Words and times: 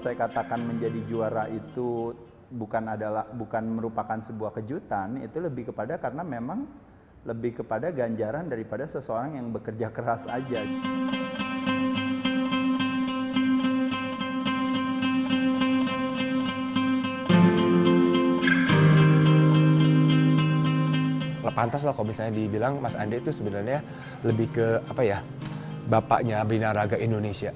saya 0.00 0.16
katakan 0.16 0.64
menjadi 0.64 0.96
juara 1.04 1.44
itu 1.52 2.16
bukan 2.48 2.96
adalah 2.96 3.28
bukan 3.28 3.68
merupakan 3.68 4.16
sebuah 4.16 4.56
kejutan, 4.56 5.20
itu 5.20 5.36
lebih 5.44 5.68
kepada 5.68 6.00
karena 6.00 6.24
memang 6.24 6.64
lebih 7.28 7.60
kepada 7.60 7.92
ganjaran 7.92 8.48
daripada 8.48 8.88
seseorang 8.88 9.36
yang 9.36 9.52
bekerja 9.52 9.92
keras 9.92 10.24
aja. 10.24 10.64
pantas 21.50 21.84
lah 21.84 21.92
kalau 21.92 22.08
misalnya 22.08 22.40
dibilang 22.40 22.80
Mas 22.80 22.96
Ande 22.96 23.20
itu 23.20 23.28
sebenarnya 23.28 23.84
lebih 24.24 24.48
ke 24.48 24.80
apa 24.80 25.04
ya 25.04 25.20
bapaknya 25.92 26.40
binaraga 26.48 26.96
Indonesia. 26.96 27.52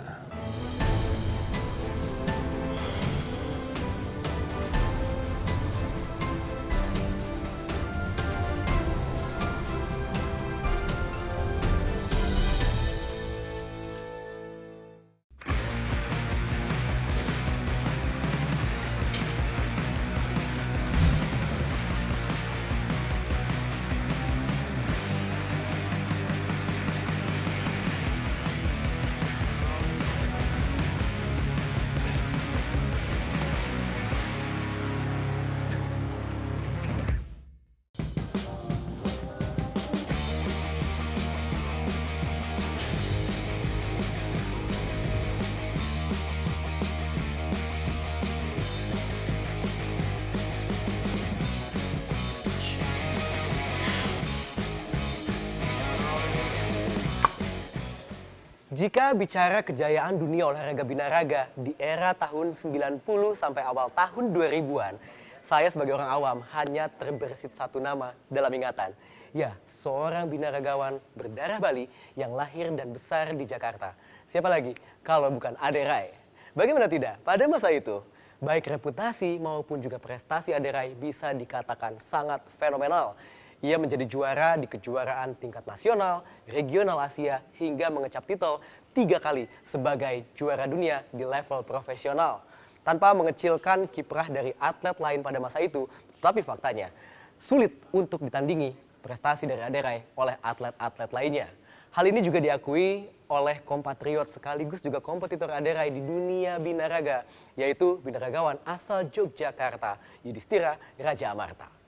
Jika 58.74 59.14
bicara 59.14 59.62
kejayaan 59.62 60.18
dunia 60.18 60.50
olahraga 60.50 60.82
binaraga 60.82 61.46
di 61.54 61.78
era 61.78 62.10
tahun 62.10 62.58
90 62.58 63.06
sampai 63.38 63.62
awal 63.62 63.86
tahun 63.94 64.34
2000-an, 64.34 64.98
saya 65.46 65.70
sebagai 65.70 65.94
orang 65.94 66.10
awam 66.10 66.38
hanya 66.58 66.90
terbersit 66.90 67.54
satu 67.54 67.78
nama 67.78 68.18
dalam 68.26 68.50
ingatan. 68.50 68.90
Ya, 69.30 69.54
seorang 69.78 70.26
binaragawan 70.26 70.98
berdarah 71.14 71.62
Bali 71.62 71.86
yang 72.18 72.34
lahir 72.34 72.74
dan 72.74 72.90
besar 72.90 73.30
di 73.38 73.46
Jakarta. 73.46 73.94
Siapa 74.34 74.50
lagi 74.50 74.74
kalau 75.06 75.30
bukan 75.30 75.54
Ade 75.62 75.86
Rai? 75.86 76.10
Bagaimana 76.50 76.90
tidak? 76.90 77.22
Pada 77.22 77.46
masa 77.46 77.70
itu, 77.70 78.02
baik 78.42 78.74
reputasi 78.74 79.38
maupun 79.38 79.78
juga 79.78 80.02
prestasi 80.02 80.50
Ade 80.50 80.74
Rai 80.74 80.98
bisa 80.98 81.30
dikatakan 81.30 82.02
sangat 82.02 82.42
fenomenal. 82.58 83.14
Ia 83.60 83.76
menjadi 83.78 84.08
juara 84.08 84.56
di 84.58 84.66
kejuaraan 84.66 85.38
tingkat 85.38 85.62
nasional, 85.68 86.24
regional 86.48 86.98
Asia, 86.98 87.44
hingga 87.60 87.92
mengecap 87.92 88.24
titel 88.26 88.58
tiga 88.96 89.20
kali 89.20 89.46
sebagai 89.66 90.26
juara 90.34 90.66
dunia 90.66 91.06
di 91.14 91.22
level 91.22 91.62
profesional. 91.62 92.42
Tanpa 92.84 93.14
mengecilkan 93.16 93.88
kiprah 93.88 94.28
dari 94.28 94.52
atlet 94.60 94.96
lain 95.00 95.20
pada 95.24 95.38
masa 95.40 95.62
itu, 95.62 95.88
tetapi 96.20 96.44
faktanya 96.44 96.92
sulit 97.40 97.72
untuk 97.92 98.20
ditandingi 98.24 98.76
prestasi 99.04 99.44
dari 99.44 99.60
Aderai 99.60 100.16
oleh 100.16 100.36
atlet-atlet 100.40 101.10
lainnya. 101.12 101.48
Hal 101.92 102.08
ini 102.08 102.24
juga 102.24 102.40
diakui 102.40 103.06
oleh 103.28 103.60
kompatriot 103.64 104.28
sekaligus 104.28 104.80
juga 104.82 105.00
kompetitor 105.00 105.52
Aderai 105.52 105.92
di 105.92 106.00
dunia 106.00 106.60
binaraga, 106.60 107.24
yaitu 107.56 108.00
binaragawan 108.00 108.60
asal 108.64 109.08
Yogyakarta, 109.08 110.00
Yudhistira 110.24 110.76
Raja 111.00 111.32
Amarta. 111.32 111.83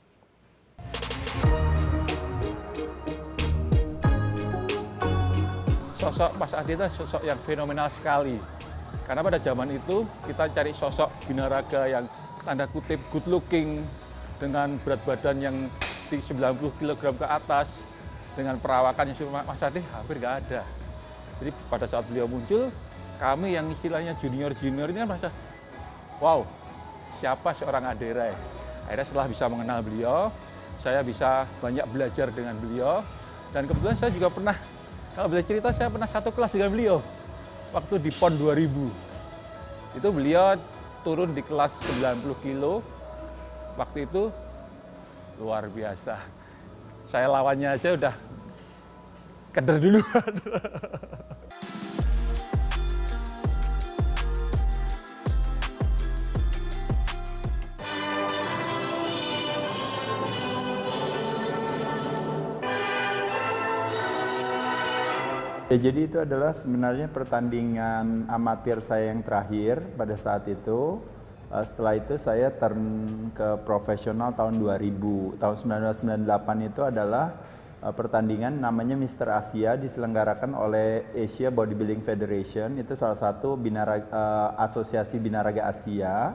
Sosok 6.07 6.31
Mas 6.39 6.55
Adi 6.55 6.73
itu 6.79 6.87
sosok 7.03 7.23
yang 7.27 7.37
fenomenal 7.43 7.91
sekali. 7.91 8.39
Karena 9.05 9.21
pada 9.27 9.39
zaman 9.43 9.69
itu 9.75 10.07
kita 10.25 10.49
cari 10.49 10.73
sosok 10.73 11.11
binaraga 11.27 11.85
yang 11.91 12.07
tanda 12.47 12.71
kutip 12.71 13.03
good 13.11 13.27
looking 13.27 13.83
dengan 14.39 14.79
berat 14.87 15.03
badan 15.03 15.37
yang 15.43 15.57
90 16.09 16.33
kg 16.79 17.03
ke 17.03 17.27
atas 17.27 17.83
dengan 18.39 18.57
perawakan 18.63 19.11
yang 19.11 19.29
Mas 19.45 19.61
Adi 19.61 19.83
hampir 19.93 20.23
nggak 20.23 20.35
ada. 20.47 20.63
Jadi 21.43 21.51
pada 21.69 21.85
saat 21.91 22.07
beliau 22.09 22.31
muncul, 22.31 22.71
kami 23.21 23.59
yang 23.59 23.67
istilahnya 23.69 24.17
junior-junior 24.17 24.89
ini 24.89 25.05
kan 25.05 25.09
merasa, 25.11 25.29
wow, 26.23 26.47
siapa 27.19 27.53
seorang 27.53 27.93
Aderai? 27.93 28.33
Akhirnya 28.87 29.05
setelah 29.05 29.27
bisa 29.29 29.45
mengenal 29.51 29.83
beliau, 29.83 30.31
saya 30.81 31.01
bisa 31.03 31.49
banyak 31.61 31.85
belajar 31.91 32.31
dengan 32.33 32.57
beliau, 32.61 33.05
dan 33.51 33.65
kebetulan 33.65 33.97
saya 33.97 34.13
juga 34.13 34.29
pernah 34.29 34.57
kalau 35.17 35.33
boleh 35.33 35.49
cerita, 35.49 35.73
saya 35.73 35.89
pernah 35.89 36.05
satu 36.05 36.29
kelas 36.29 36.53
dengan 36.53 36.69
beliau 36.69 37.01
waktu 37.73 38.05
di 38.05 38.13
PON 38.13 38.37
2000. 38.37 39.97
Itu 39.97 40.13
beliau 40.13 40.61
turun 41.01 41.33
di 41.33 41.41
kelas 41.41 41.81
90 42.05 42.37
kilo. 42.45 42.85
Waktu 43.81 44.05
itu 44.05 44.29
luar 45.41 45.73
biasa. 45.73 46.21
Saya 47.09 47.33
lawannya 47.33 47.81
aja 47.81 47.97
udah 47.97 48.15
keder 49.57 49.81
duluan. 49.81 50.05
Ya, 65.67 65.83
jadi 65.83 66.07
itu 66.07 66.23
adalah 66.23 66.55
sebenarnya 66.55 67.11
pertandingan 67.11 68.31
amatir 68.31 68.79
saya 68.79 69.11
yang 69.11 69.27
terakhir 69.27 69.83
pada 69.99 70.15
saat 70.15 70.47
itu. 70.47 71.03
Uh, 71.51 71.65
setelah 71.67 71.99
itu 71.99 72.15
saya 72.15 72.55
turn 72.55 72.87
ke 73.35 73.59
profesional 73.67 74.31
tahun 74.31 74.63
2000. 74.63 75.43
Tahun 75.43 75.57
1998 75.59 76.71
itu 76.71 76.87
adalah 76.87 77.35
uh, 77.83 77.91
pertandingan 77.91 78.63
namanya 78.63 78.95
Mister 78.95 79.27
Asia 79.27 79.75
diselenggarakan 79.75 80.55
oleh 80.55 81.03
Asia 81.19 81.51
Bodybuilding 81.51 82.07
Federation. 82.07 82.79
Itu 82.79 82.95
salah 82.95 83.19
satu 83.19 83.59
binara, 83.59 84.07
uh, 84.07 84.55
asosiasi 84.63 85.19
binaraga 85.19 85.67
Asia 85.67 86.31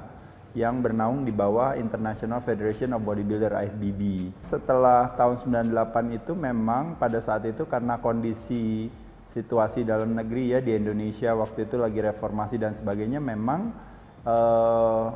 yang 0.59 0.83
bernaung 0.83 1.23
di 1.23 1.31
bawah 1.31 1.79
International 1.79 2.43
Federation 2.43 2.91
of 2.91 3.07
Bodybuilder 3.07 3.55
IFBB. 3.55 4.27
Setelah 4.43 5.15
tahun 5.15 5.39
98 5.71 6.19
itu 6.19 6.35
memang 6.35 6.99
pada 6.99 7.23
saat 7.23 7.47
itu 7.47 7.63
karena 7.63 7.95
kondisi 7.95 8.91
situasi 9.27 9.87
dalam 9.87 10.13
negeri 10.15 10.55
ya 10.55 10.59
di 10.59 10.75
Indonesia 10.75 11.31
waktu 11.35 11.69
itu 11.69 11.79
lagi 11.79 11.99
reformasi 12.03 12.59
dan 12.59 12.75
sebagainya 12.75 13.23
memang 13.23 13.71
uh, 14.27 15.07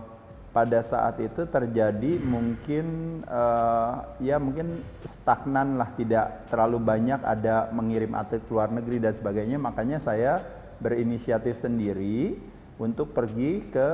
pada 0.56 0.80
saat 0.80 1.20
itu 1.20 1.44
terjadi 1.52 2.16
mungkin 2.24 3.20
uh, 3.28 4.16
ya 4.24 4.40
mungkin 4.40 4.80
stagnan 5.04 5.76
lah 5.76 5.92
tidak 6.00 6.48
terlalu 6.48 6.80
banyak 6.80 7.20
ada 7.28 7.68
mengirim 7.76 8.16
atlet 8.16 8.40
ke 8.40 8.56
luar 8.56 8.72
negeri 8.72 9.04
dan 9.04 9.12
sebagainya. 9.12 9.60
Makanya 9.60 10.00
saya 10.00 10.40
berinisiatif 10.80 11.60
sendiri 11.60 12.40
untuk 12.80 13.12
pergi 13.12 13.68
ke 13.68 13.88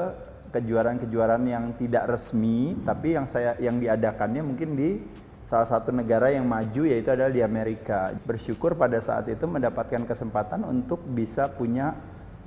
kejuaraan-kejuaraan 0.54 1.50
yang 1.50 1.74
tidak 1.82 2.14
resmi 2.14 2.78
tapi 2.86 3.18
yang 3.18 3.26
saya 3.26 3.58
yang 3.58 3.82
diadakannya 3.82 4.46
mungkin 4.46 4.70
di 4.78 4.90
salah 5.52 5.68
satu 5.68 5.92
negara 5.92 6.32
yang 6.32 6.48
maju 6.48 6.88
yaitu 6.88 7.12
adalah 7.12 7.28
di 7.28 7.44
Amerika. 7.44 8.16
Bersyukur 8.24 8.80
pada 8.80 9.04
saat 9.04 9.28
itu 9.28 9.44
mendapatkan 9.44 10.08
kesempatan 10.08 10.64
untuk 10.64 11.04
bisa 11.12 11.52
punya 11.52 11.92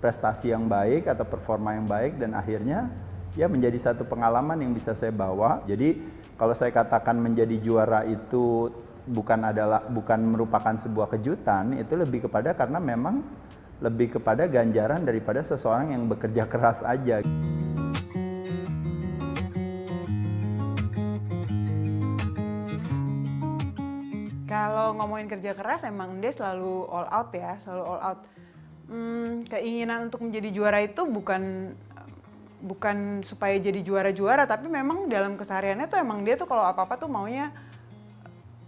prestasi 0.01 0.57
yang 0.57 0.65
baik 0.65 1.05
atau 1.13 1.29
performa 1.29 1.77
yang 1.77 1.85
baik 1.85 2.17
dan 2.17 2.33
akhirnya 2.33 2.89
ya 3.37 3.45
menjadi 3.45 3.77
satu 3.93 4.09
pengalaman 4.09 4.57
yang 4.57 4.73
bisa 4.73 4.97
saya 4.97 5.13
bawa. 5.13 5.61
Jadi 5.69 6.01
kalau 6.41 6.57
saya 6.57 6.73
katakan 6.73 7.21
menjadi 7.21 7.61
juara 7.61 8.09
itu 8.09 8.73
bukan 9.05 9.53
adalah 9.53 9.85
bukan 9.85 10.25
merupakan 10.25 10.73
sebuah 10.73 11.13
kejutan, 11.13 11.77
itu 11.77 12.01
lebih 12.01 12.25
kepada 12.25 12.57
karena 12.57 12.81
memang 12.81 13.21
lebih 13.85 14.17
kepada 14.17 14.49
ganjaran 14.49 15.05
daripada 15.05 15.45
seseorang 15.45 15.93
yang 15.93 16.09
bekerja 16.09 16.49
keras 16.49 16.81
aja. 16.81 17.21
Kalau 24.95 25.11
ngomongin 25.11 25.27
kerja 25.27 25.59
keras 25.59 25.83
emang 25.83 26.23
dia 26.23 26.31
selalu 26.31 26.87
all 26.87 27.11
out 27.11 27.35
ya, 27.35 27.59
selalu 27.59 27.83
all 27.83 27.99
out. 27.99 28.21
Hmm, 28.87 29.43
keinginan 29.43 30.07
untuk 30.07 30.23
menjadi 30.23 30.55
juara 30.55 30.79
itu 30.87 31.03
bukan 31.03 31.75
bukan 32.63 33.27
supaya 33.27 33.59
jadi 33.59 33.83
juara-juara 33.83 34.47
tapi 34.47 34.71
memang 34.71 35.11
dalam 35.11 35.35
kesehariannya 35.35 35.91
tuh 35.91 35.99
emang 35.99 36.23
dia 36.23 36.39
tuh 36.39 36.47
kalau 36.47 36.63
apa-apa 36.63 36.95
tuh 36.95 37.11
maunya 37.11 37.51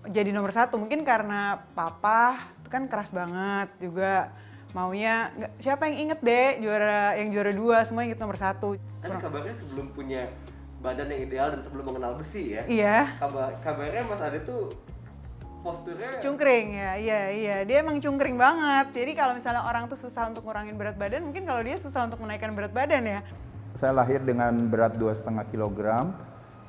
jadi 0.03 0.35
nomor 0.35 0.51
satu 0.51 0.77
mungkin 0.77 1.07
karena 1.07 1.63
papa 1.73 2.51
kan 2.67 2.91
keras 2.91 3.15
banget 3.15 3.71
juga 3.79 4.35
maunya 4.75 5.31
nggak 5.31 5.53
siapa 5.63 5.87
yang 5.89 6.11
inget 6.11 6.21
deh 6.21 6.49
juara 6.61 7.15
yang 7.17 7.31
juara 7.31 7.53
dua 7.55 7.87
semua 7.87 8.03
inget 8.03 8.19
nomor 8.19 8.35
satu 8.37 8.75
Kan 9.01 9.17
kabarnya 9.17 9.55
sebelum 9.55 9.95
punya 9.95 10.29
badan 10.83 11.07
yang 11.09 11.21
ideal 11.23 11.49
dan 11.55 11.61
sebelum 11.65 11.89
mengenal 11.89 12.19
besi 12.19 12.59
ya. 12.59 12.63
iya 12.69 13.17
Kabar 13.17 13.55
kabarnya 13.65 14.03
Mas 14.05 14.21
Ade 14.21 14.45
tuh 14.45 14.75
posturnya. 15.67 16.23
Cungkring 16.23 16.79
ya 16.79 16.95
iya 16.95 17.21
iya. 17.35 17.57
Dia 17.67 17.83
emang 17.83 17.99
cungkring 17.99 18.39
banget. 18.39 18.95
Jadi 18.95 19.13
kalau 19.19 19.35
misalnya 19.35 19.67
orang 19.67 19.91
tuh 19.91 19.99
susah 19.99 20.31
untuk 20.31 20.47
ngurangin 20.47 20.79
berat 20.79 20.95
badan 20.95 21.27
mungkin 21.27 21.43
kalau 21.43 21.59
dia 21.67 21.75
susah 21.75 22.07
untuk 22.07 22.23
menaikkan 22.23 22.55
berat 22.55 22.71
badan 22.71 23.03
ya. 23.03 23.21
Saya 23.75 23.93
lahir 23.93 24.25
dengan 24.25 24.57
berat 24.73 24.97
2,5 24.97 25.53
kg, 25.53 26.09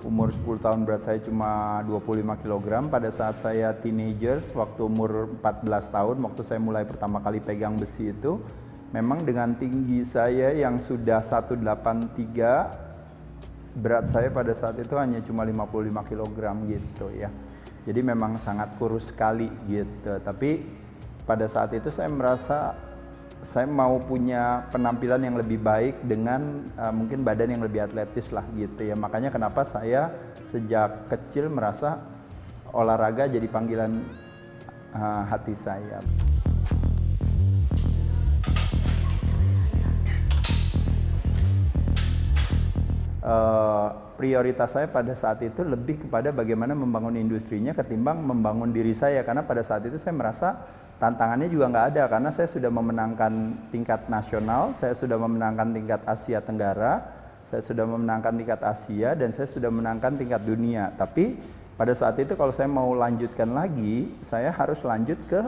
umur 0.03 0.27
10 0.27 0.59
tahun 0.59 0.83
berat 0.83 1.07
saya 1.07 1.23
cuma 1.23 1.79
25 1.87 2.35
kg. 2.43 2.67
Pada 2.91 3.07
saat 3.07 3.39
saya 3.39 3.71
teenagers, 3.71 4.51
waktu 4.51 4.83
umur 4.83 5.31
14 5.39 5.87
tahun, 5.87 6.19
waktu 6.19 6.41
saya 6.43 6.59
mulai 6.59 6.83
pertama 6.83 7.23
kali 7.23 7.39
pegang 7.39 7.79
besi 7.79 8.11
itu, 8.11 8.43
memang 8.91 9.23
dengan 9.23 9.55
tinggi 9.55 10.03
saya 10.03 10.51
yang 10.51 10.83
sudah 10.83 11.23
183, 11.23 11.63
berat 13.79 14.11
saya 14.11 14.27
pada 14.27 14.51
saat 14.51 14.75
itu 14.75 14.91
hanya 14.99 15.23
cuma 15.23 15.47
55 15.47 16.03
kg 16.11 16.37
gitu 16.67 17.07
ya. 17.15 17.31
Jadi 17.87 18.03
memang 18.03 18.35
sangat 18.35 18.75
kurus 18.75 19.15
sekali 19.15 19.47
gitu. 19.71 20.19
Tapi 20.19 20.59
pada 21.23 21.47
saat 21.47 21.71
itu 21.71 21.87
saya 21.87 22.11
merasa 22.11 22.75
saya 23.39 23.69
mau 23.69 24.01
punya 24.01 24.67
penampilan 24.73 25.23
yang 25.23 25.35
lebih 25.39 25.61
baik 25.61 26.03
dengan 26.03 26.67
uh, 26.75 26.91
mungkin 26.91 27.23
badan 27.23 27.55
yang 27.55 27.63
lebih 27.63 27.87
atletis 27.87 28.35
lah 28.35 28.43
gitu 28.59 28.91
ya. 28.91 28.95
Makanya 28.99 29.31
kenapa 29.31 29.63
saya 29.63 30.11
sejak 30.43 31.07
kecil 31.07 31.47
merasa 31.47 32.03
olahraga 32.75 33.31
jadi 33.31 33.47
panggilan 33.47 34.03
uh, 34.91 35.23
hati 35.31 35.55
saya. 35.55 36.03
Uh, 43.27 43.91
prioritas 44.15 44.71
saya 44.71 44.87
pada 44.87 45.11
saat 45.11 45.43
itu 45.43 45.59
lebih 45.59 46.07
kepada 46.07 46.31
bagaimana 46.31 46.71
membangun 46.71 47.19
industrinya 47.19 47.75
ketimbang 47.75 48.23
membangun 48.23 48.71
diri 48.71 48.95
saya 48.95 49.19
karena 49.27 49.43
pada 49.43 49.59
saat 49.67 49.83
itu 49.83 49.99
saya 49.99 50.15
merasa 50.15 50.63
tantangannya 50.95 51.51
juga 51.51 51.67
nggak 51.67 51.85
ada 51.91 52.03
karena 52.07 52.29
saya 52.31 52.47
sudah 52.47 52.71
memenangkan 52.71 53.33
tingkat 53.67 54.07
nasional, 54.07 54.71
saya 54.73 54.95
sudah 54.95 55.19
memenangkan 55.19 55.75
tingkat 55.75 56.01
Asia 56.07 56.39
Tenggara, 56.41 57.03
saya 57.45 57.61
sudah 57.61 57.85
memenangkan 57.85 58.33
tingkat 58.39 58.61
Asia 58.65 59.13
dan 59.13 59.29
saya 59.35 59.47
sudah 59.47 59.69
memenangkan 59.69 60.17
tingkat 60.17 60.41
dunia. 60.47 60.95
Tapi 60.97 61.37
pada 61.77 61.93
saat 61.93 62.17
itu 62.17 62.33
kalau 62.33 62.55
saya 62.55 62.71
mau 62.71 62.89
lanjutkan 62.97 63.53
lagi, 63.53 64.09
saya 64.25 64.49
harus 64.49 64.81
lanjut 64.81 65.19
ke 65.29 65.41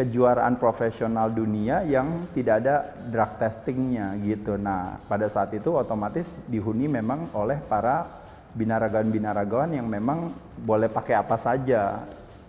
kejuaraan 0.00 0.56
profesional 0.56 1.28
dunia 1.28 1.84
yang 1.84 2.24
tidak 2.32 2.64
ada 2.64 2.96
drug 3.12 3.36
testingnya 3.36 4.16
gitu. 4.24 4.56
Nah 4.56 4.96
pada 5.04 5.28
saat 5.28 5.52
itu 5.52 5.76
otomatis 5.76 6.40
dihuni 6.48 6.88
memang 6.88 7.28
oleh 7.36 7.60
para 7.60 8.08
binaragawan-binaragawan 8.56 9.76
yang 9.76 9.84
memang 9.86 10.32
boleh 10.56 10.88
pakai 10.88 11.20
apa 11.20 11.36
saja 11.36 12.00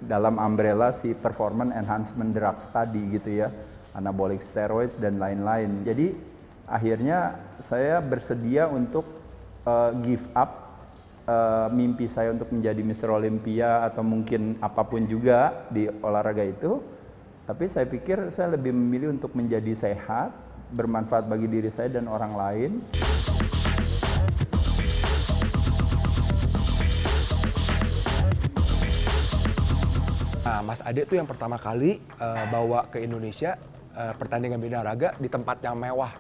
dalam 0.02 0.40
umbrella 0.40 0.96
si 0.96 1.12
performance 1.14 1.76
enhancement 1.76 2.34
drugs 2.34 2.72
tadi 2.72 3.04
gitu 3.20 3.46
ya, 3.46 3.54
anabolic 3.94 4.40
steroids 4.40 4.98
dan 4.98 5.20
lain-lain. 5.20 5.84
Jadi 5.86 6.16
akhirnya 6.66 7.36
saya 7.60 8.00
bersedia 8.00 8.66
untuk 8.72 9.06
uh, 9.68 9.94
give 10.02 10.26
up 10.34 10.72
uh, 11.28 11.68
mimpi 11.70 12.10
saya 12.10 12.34
untuk 12.34 12.50
menjadi 12.50 12.82
Mr. 12.82 13.14
Olympia 13.14 13.86
atau 13.86 14.02
mungkin 14.02 14.58
apa 14.64 14.82
pun 14.88 15.06
juga 15.06 15.68
di 15.70 15.86
olahraga 15.86 16.42
itu. 16.48 16.82
Tapi 17.42 17.66
saya 17.66 17.90
pikir 17.90 18.30
saya 18.30 18.54
lebih 18.54 18.70
memilih 18.70 19.18
untuk 19.18 19.34
menjadi 19.34 19.74
sehat, 19.74 20.30
bermanfaat 20.78 21.26
bagi 21.26 21.50
diri 21.50 21.74
saya 21.74 21.90
dan 21.90 22.06
orang 22.06 22.38
lain. 22.38 22.72
Nah, 30.46 30.62
Mas 30.62 30.86
Ade 30.86 31.10
tuh 31.10 31.18
yang 31.18 31.26
pertama 31.26 31.58
kali 31.58 31.98
uh, 32.22 32.46
bawa 32.54 32.86
ke 32.94 33.02
Indonesia 33.02 33.58
uh, 33.98 34.14
pertandingan 34.14 34.62
binaraga 34.62 35.18
di 35.18 35.26
tempat 35.26 35.66
yang 35.66 35.74
mewah. 35.82 36.14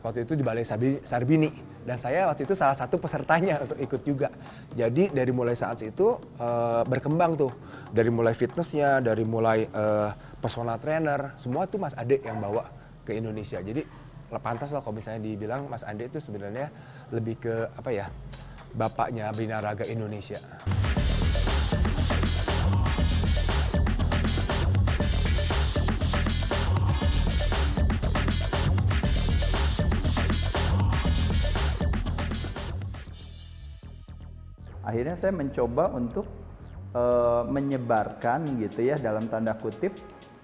Waktu 0.00 0.24
itu 0.24 0.32
di 0.38 0.40
Balai 0.46 0.64
Sarbini 1.02 1.50
dan 1.84 2.00
saya 2.00 2.30
waktu 2.30 2.48
itu 2.48 2.54
salah 2.56 2.78
satu 2.78 2.96
pesertanya 2.96 3.60
untuk 3.60 3.76
ikut 3.76 4.00
juga. 4.06 4.28
Jadi 4.72 5.10
dari 5.10 5.28
mulai 5.34 5.58
saat 5.58 5.82
itu 5.82 6.16
uh, 6.38 6.86
berkembang 6.86 7.36
tuh 7.36 7.52
dari 7.90 8.08
mulai 8.08 8.32
fitnessnya, 8.32 9.02
dari 9.04 9.26
mulai 9.26 9.66
uh, 9.74 10.29
personal 10.40 10.80
trainer, 10.80 11.36
semua 11.36 11.68
tuh 11.68 11.76
Mas 11.76 11.92
Ade 11.92 12.24
yang 12.24 12.40
bawa 12.40 12.72
ke 13.04 13.12
Indonesia. 13.12 13.60
Jadi 13.60 13.84
pantas 14.40 14.72
lah 14.72 14.80
kalau 14.80 14.96
misalnya 14.96 15.20
dibilang 15.20 15.68
Mas 15.68 15.84
Ade 15.84 16.08
itu 16.08 16.16
sebenarnya 16.16 16.72
lebih 17.12 17.36
ke 17.38 17.54
apa 17.76 17.90
ya 17.92 18.08
bapaknya 18.72 19.28
binaraga 19.36 19.84
Indonesia. 19.84 20.40
Akhirnya 34.80 35.14
saya 35.14 35.30
mencoba 35.30 35.92
untuk 35.94 36.26
uh, 36.94 37.42
menyebarkan 37.46 38.58
gitu 38.58 38.86
ya 38.86 38.96
dalam 38.98 39.26
tanda 39.30 39.54
kutip 39.58 39.94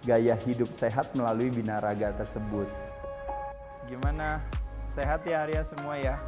gaya 0.06 0.38
hidup 0.46 0.70
sehat 0.70 1.10
melalui 1.18 1.50
binaraga 1.50 2.14
tersebut. 2.14 2.68
Gimana? 3.90 4.42
Sehat 4.86 5.26
ya 5.26 5.46
Arya 5.46 5.66
semua 5.66 5.98
ya? 5.98 6.18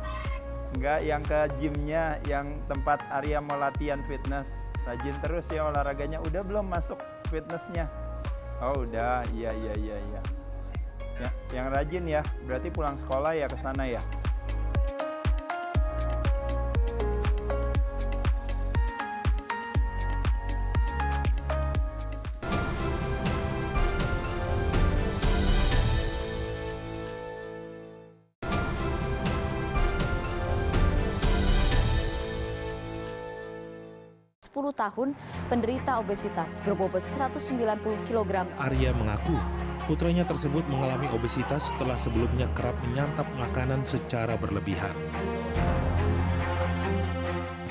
Enggak 0.77 1.01
yang 1.01 1.23
ke 1.25 1.41
gymnya, 1.57 2.21
yang 2.29 2.61
tempat 2.69 3.01
Arya 3.09 3.41
mau 3.41 3.57
latihan 3.57 4.03
fitness. 4.05 4.69
Rajin 4.85 5.17
terus 5.25 5.49
ya 5.49 5.71
olahraganya. 5.71 6.21
Udah 6.27 6.45
belum 6.45 6.69
masuk 6.69 7.01
fitnessnya? 7.33 7.89
Oh 8.59 8.85
udah, 8.85 9.23
iya 9.33 9.55
iya 9.55 9.75
iya 9.79 9.97
iya. 9.97 10.21
Ya, 11.19 11.31
yang 11.51 11.67
rajin 11.75 12.07
ya, 12.07 12.23
berarti 12.47 12.71
pulang 12.71 12.95
sekolah 12.95 13.35
ya 13.35 13.51
ke 13.51 13.59
sana 13.59 13.87
ya. 13.87 14.03
Tahun 34.79 35.19
penderita 35.51 35.99
obesitas 35.99 36.63
berbobot 36.63 37.03
190 37.03 37.59
kg 38.07 38.47
Arya 38.63 38.95
mengaku 38.95 39.35
putranya 39.91 40.23
tersebut 40.23 40.63
mengalami 40.71 41.11
obesitas 41.11 41.75
setelah 41.75 41.99
sebelumnya 41.99 42.47
kerap 42.55 42.79
menyantap 42.87 43.27
makanan 43.35 43.83
secara 43.91 44.39
berlebihan. 44.39 44.95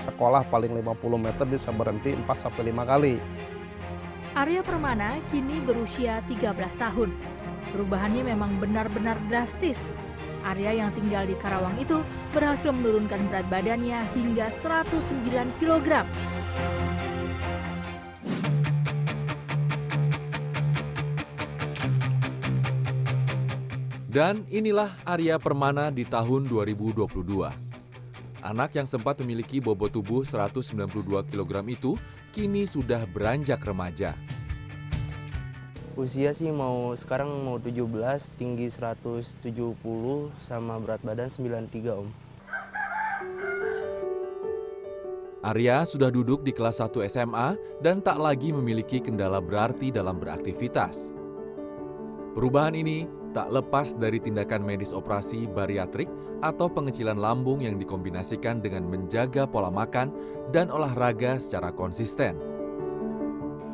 sekolah 0.07 0.47
paling 0.49 0.73
50 0.73 0.97
meter 1.19 1.45
bisa 1.45 1.69
berhenti 1.69 2.15
4 2.17 2.25
sampai 2.33 2.73
5 2.73 2.89
kali. 2.89 3.15
Arya 4.33 4.65
Permana 4.65 5.21
kini 5.29 5.61
berusia 5.61 6.25
13 6.25 6.55
tahun. 6.73 7.13
Perubahannya 7.69 8.25
memang 8.25 8.57
benar-benar 8.57 9.21
drastis. 9.29 9.77
Arya 10.41 10.73
yang 10.79 10.89
tinggal 10.95 11.27
di 11.27 11.35
Karawang 11.35 11.75
itu 11.77 12.01
berhasil 12.31 12.71
menurunkan 12.73 13.29
berat 13.29 13.45
badannya 13.51 13.99
hingga 14.15 14.47
109 14.49 15.59
kg. 15.59 16.07
Dan 24.17 24.49
inilah 24.49 24.97
Arya 25.05 25.37
Permana 25.37 25.93
di 25.93 26.01
tahun 26.01 26.49
2022. 26.49 27.05
Anak 28.41 28.73
yang 28.73 28.89
sempat 28.89 29.21
memiliki 29.21 29.61
bobot 29.61 29.93
tubuh 29.93 30.25
192 30.25 31.21
kg 31.29 31.53
itu 31.69 31.93
kini 32.33 32.65
sudah 32.65 33.05
beranjak 33.05 33.61
remaja. 33.61 34.17
Usia 35.93 36.33
sih 36.33 36.49
mau 36.49 36.97
sekarang 36.97 37.29
mau 37.45 37.61
17, 37.61 37.85
tinggi 38.41 38.65
170 38.73 39.37
sama 40.41 40.81
berat 40.81 41.05
badan 41.05 41.29
93 41.29 41.93
om. 41.93 42.09
Arya 45.45 45.85
sudah 45.85 46.09
duduk 46.09 46.41
di 46.41 46.57
kelas 46.57 46.81
1 46.81 47.05
SMA 47.05 47.53
dan 47.85 48.01
tak 48.01 48.17
lagi 48.17 48.49
memiliki 48.49 48.97
kendala 48.97 49.37
berarti 49.37 49.93
dalam 49.93 50.17
beraktivitas. 50.17 51.16
Perubahan 52.37 52.77
ini 52.77 53.09
tak 53.33 53.49
lepas 53.49 53.97
dari 53.97 54.21
tindakan 54.21 54.61
medis 54.61 54.93
operasi 54.93 55.49
bariatrik 55.49 56.05
atau 56.45 56.69
pengecilan 56.69 57.17
lambung 57.17 57.65
yang 57.65 57.81
dikombinasikan 57.81 58.61
dengan 58.61 58.85
menjaga 58.85 59.49
pola 59.49 59.73
makan 59.73 60.13
dan 60.53 60.69
olahraga 60.69 61.41
secara 61.41 61.73
konsisten. 61.73 62.37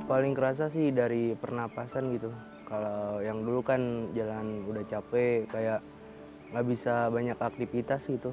Paling 0.08 0.32
kerasa 0.32 0.72
sih 0.72 0.96
dari 0.96 1.36
pernapasan 1.36 2.15
gitu. 2.15 2.32
Kalau 2.63 3.20
yang 3.20 3.43
dulu 3.43 3.67
kan 3.67 4.08
jalan 4.15 4.63
udah 4.63 4.88
capek, 4.88 5.43
kayak 5.51 5.84
nggak 6.55 6.63
bisa 6.63 7.12
banyak 7.12 7.36
aktivitas 7.36 8.08
gitu. 8.08 8.32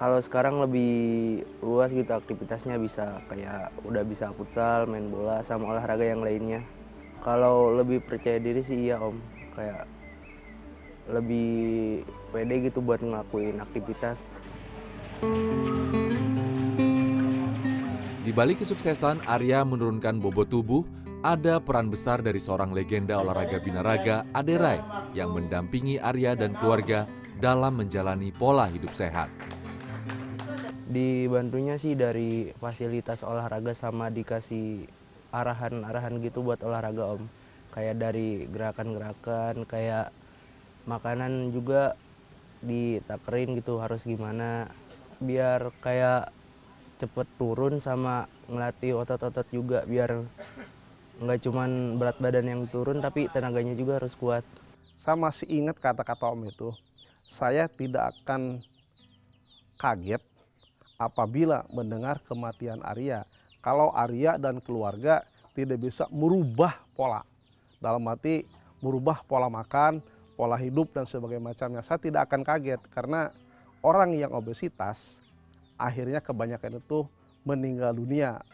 Kalau 0.00 0.24
sekarang 0.24 0.56
lebih 0.64 1.44
luas 1.60 1.92
gitu 1.92 2.08
aktivitasnya 2.16 2.80
bisa 2.80 3.20
kayak 3.28 3.76
udah 3.84 4.08
bisa 4.08 4.32
futsal, 4.32 4.88
main 4.88 5.12
bola, 5.12 5.44
sama 5.44 5.76
olahraga 5.76 6.08
yang 6.08 6.24
lainnya. 6.24 6.64
Kalau 7.20 7.76
lebih 7.76 8.00
percaya 8.00 8.40
diri 8.40 8.64
sih 8.64 8.88
iya 8.88 8.96
om, 8.96 9.20
kayak 9.54 9.84
lebih 11.10 12.02
pede 12.30 12.70
gitu 12.70 12.78
buat 12.78 13.02
ngelakuin 13.02 13.58
aktivitas. 13.58 14.18
Di 18.20 18.30
balik 18.36 18.62
kesuksesan 18.62 19.26
Arya 19.26 19.66
menurunkan 19.66 20.22
bobot 20.22 20.46
tubuh, 20.46 20.86
ada 21.20 21.58
peran 21.58 21.90
besar 21.90 22.22
dari 22.22 22.38
seorang 22.38 22.70
legenda 22.70 23.18
olahraga 23.18 23.58
binaraga, 23.58 24.22
Aderai, 24.30 24.80
yang 25.12 25.34
mendampingi 25.34 25.98
Arya 25.98 26.38
dan 26.38 26.54
keluarga 26.54 27.10
dalam 27.40 27.80
menjalani 27.80 28.30
pola 28.30 28.70
hidup 28.70 28.92
sehat. 28.94 29.32
Dibantunya 30.90 31.74
sih 31.80 31.96
dari 31.98 32.52
fasilitas 32.58 33.26
olahraga 33.26 33.74
sama 33.74 34.10
dikasih 34.10 34.86
arahan-arahan 35.32 36.18
gitu 36.22 36.42
buat 36.44 36.60
olahraga 36.62 37.18
om. 37.18 37.22
Kayak 37.70 37.96
dari 38.02 38.50
gerakan-gerakan, 38.50 39.62
kayak 39.66 40.10
makanan 40.88 41.54
juga 41.54 41.94
ditakerin 42.60 43.56
gitu 43.56 43.80
harus 43.80 44.04
gimana 44.04 44.68
biar 45.20 45.72
kayak 45.80 46.28
cepet 47.00 47.28
turun 47.40 47.80
sama 47.80 48.28
ngelatih 48.48 49.00
otot-otot 49.00 49.48
juga 49.48 49.84
biar 49.88 50.20
nggak 51.20 51.40
cuman 51.44 52.00
berat 52.00 52.16
badan 52.20 52.48
yang 52.48 52.62
turun 52.68 53.00
tapi 53.00 53.28
tenaganya 53.28 53.76
juga 53.76 54.00
harus 54.00 54.16
kuat. 54.16 54.44
Saya 55.00 55.16
masih 55.16 55.48
ingat 55.48 55.80
kata-kata 55.80 56.28
Om 56.28 56.48
itu. 56.48 56.72
Saya 57.28 57.68
tidak 57.72 58.12
akan 58.20 58.60
kaget 59.80 60.20
apabila 61.00 61.64
mendengar 61.72 62.20
kematian 62.28 62.84
Arya. 62.84 63.24
Kalau 63.64 63.92
Arya 63.92 64.36
dan 64.36 64.60
keluarga 64.60 65.24
tidak 65.56 65.80
bisa 65.80 66.04
merubah 66.12 66.80
pola. 66.92 67.24
Dalam 67.80 68.04
arti 68.12 68.44
merubah 68.84 69.24
pola 69.24 69.48
makan, 69.48 70.04
pola 70.36 70.60
hidup 70.60 70.92
dan 70.92 71.08
sebagainya 71.08 71.40
macamnya. 71.40 71.80
Saya 71.80 71.96
tidak 71.96 72.28
akan 72.28 72.44
kaget 72.44 72.76
karena 72.92 73.32
orang 73.80 74.12
yang 74.12 74.36
obesitas 74.36 75.24
akhirnya 75.80 76.20
kebanyakan 76.20 76.76
itu 76.76 77.08
meninggal 77.40 77.96
dunia. 77.96 78.44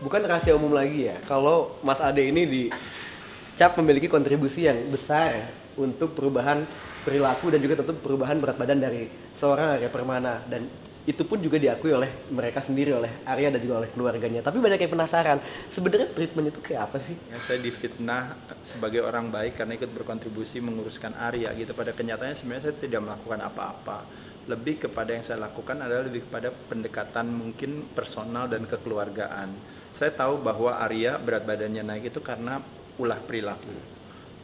Bukan 0.00 0.24
rahasia 0.24 0.56
umum 0.56 0.72
lagi 0.72 1.12
ya, 1.12 1.20
kalau 1.28 1.76
Mas 1.84 2.00
Ade 2.00 2.24
ini 2.24 2.48
dicap 2.48 3.76
memiliki 3.76 4.08
kontribusi 4.08 4.64
yang 4.64 4.88
besar 4.88 5.52
untuk 5.76 6.16
perubahan 6.16 6.64
perilaku 7.04 7.52
dan 7.52 7.60
juga 7.60 7.84
tentu 7.84 7.92
perubahan 8.00 8.40
berat 8.40 8.56
badan 8.56 8.80
dari 8.80 9.12
seorang 9.36 9.76
Arya 9.76 9.92
Permana 9.92 10.40
dan 10.48 10.64
itu 11.08 11.22
pun 11.24 11.40
juga 11.40 11.56
diakui 11.56 11.96
oleh 11.96 12.28
mereka 12.28 12.60
sendiri 12.60 12.92
oleh 12.92 13.24
Arya 13.24 13.48
dan 13.48 13.60
juga 13.64 13.80
oleh 13.80 13.88
keluarganya. 13.88 14.44
Tapi 14.44 14.60
banyak 14.60 14.84
yang 14.84 14.92
penasaran, 14.92 15.38
sebenarnya 15.72 16.12
treatment 16.12 16.52
itu 16.52 16.60
kayak 16.60 16.92
apa 16.92 17.00
sih? 17.00 17.16
Ya, 17.32 17.40
saya 17.40 17.56
difitnah 17.56 18.36
sebagai 18.60 19.00
orang 19.00 19.32
baik 19.32 19.56
karena 19.56 19.80
ikut 19.80 19.88
berkontribusi 19.96 20.60
menguruskan 20.60 21.16
Arya 21.16 21.56
gitu. 21.56 21.72
Pada 21.72 21.96
kenyataannya 21.96 22.36
sebenarnya 22.36 22.64
saya 22.68 22.76
tidak 22.76 23.00
melakukan 23.00 23.40
apa-apa. 23.40 23.98
Lebih 24.44 24.88
kepada 24.88 25.16
yang 25.16 25.24
saya 25.24 25.40
lakukan 25.40 25.80
adalah 25.80 26.04
lebih 26.04 26.28
kepada 26.28 26.52
pendekatan 26.52 27.32
mungkin 27.32 27.88
personal 27.96 28.50
dan 28.50 28.68
kekeluargaan. 28.68 29.56
Saya 29.96 30.12
tahu 30.12 30.38
bahwa 30.44 30.76
Arya 30.76 31.16
berat 31.16 31.48
badannya 31.48 31.80
naik 31.80 32.12
itu 32.12 32.20
karena 32.20 32.60
ulah 33.00 33.18
perilaku. 33.24 33.72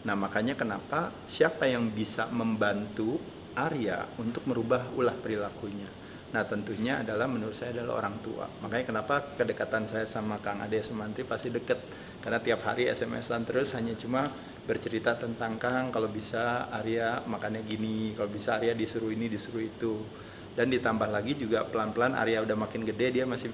Nah 0.08 0.14
makanya 0.16 0.56
kenapa 0.56 1.12
siapa 1.28 1.68
yang 1.68 1.90
bisa 1.92 2.30
membantu 2.32 3.20
Arya 3.56 4.08
untuk 4.16 4.46
merubah 4.48 4.88
ulah 4.96 5.16
perilakunya. 5.16 6.05
Nah 6.36 6.44
tentunya 6.44 7.00
adalah 7.00 7.24
menurut 7.24 7.56
saya 7.56 7.72
adalah 7.80 8.04
orang 8.04 8.20
tua. 8.20 8.44
Makanya 8.60 8.84
kenapa 8.92 9.24
kedekatan 9.40 9.88
saya 9.88 10.04
sama 10.04 10.36
Kang 10.44 10.60
Ade 10.60 10.84
Semantri 10.84 11.24
pasti 11.24 11.48
deket. 11.48 11.80
Karena 12.20 12.44
tiap 12.44 12.60
hari 12.60 12.92
SMS-an 12.92 13.48
terus 13.48 13.72
hanya 13.72 13.96
cuma 13.96 14.28
bercerita 14.68 15.16
tentang 15.16 15.56
Kang 15.56 15.88
kalau 15.88 16.12
bisa 16.12 16.68
Arya 16.68 17.24
makannya 17.24 17.64
gini, 17.64 18.12
kalau 18.12 18.28
bisa 18.28 18.60
Arya 18.60 18.76
disuruh 18.76 19.08
ini 19.16 19.32
disuruh 19.32 19.64
itu. 19.64 20.04
Dan 20.52 20.68
ditambah 20.68 21.08
lagi 21.08 21.40
juga 21.40 21.64
pelan-pelan 21.64 22.12
Arya 22.12 22.44
udah 22.44 22.56
makin 22.68 22.84
gede 22.84 23.16
dia 23.16 23.24
masih 23.24 23.48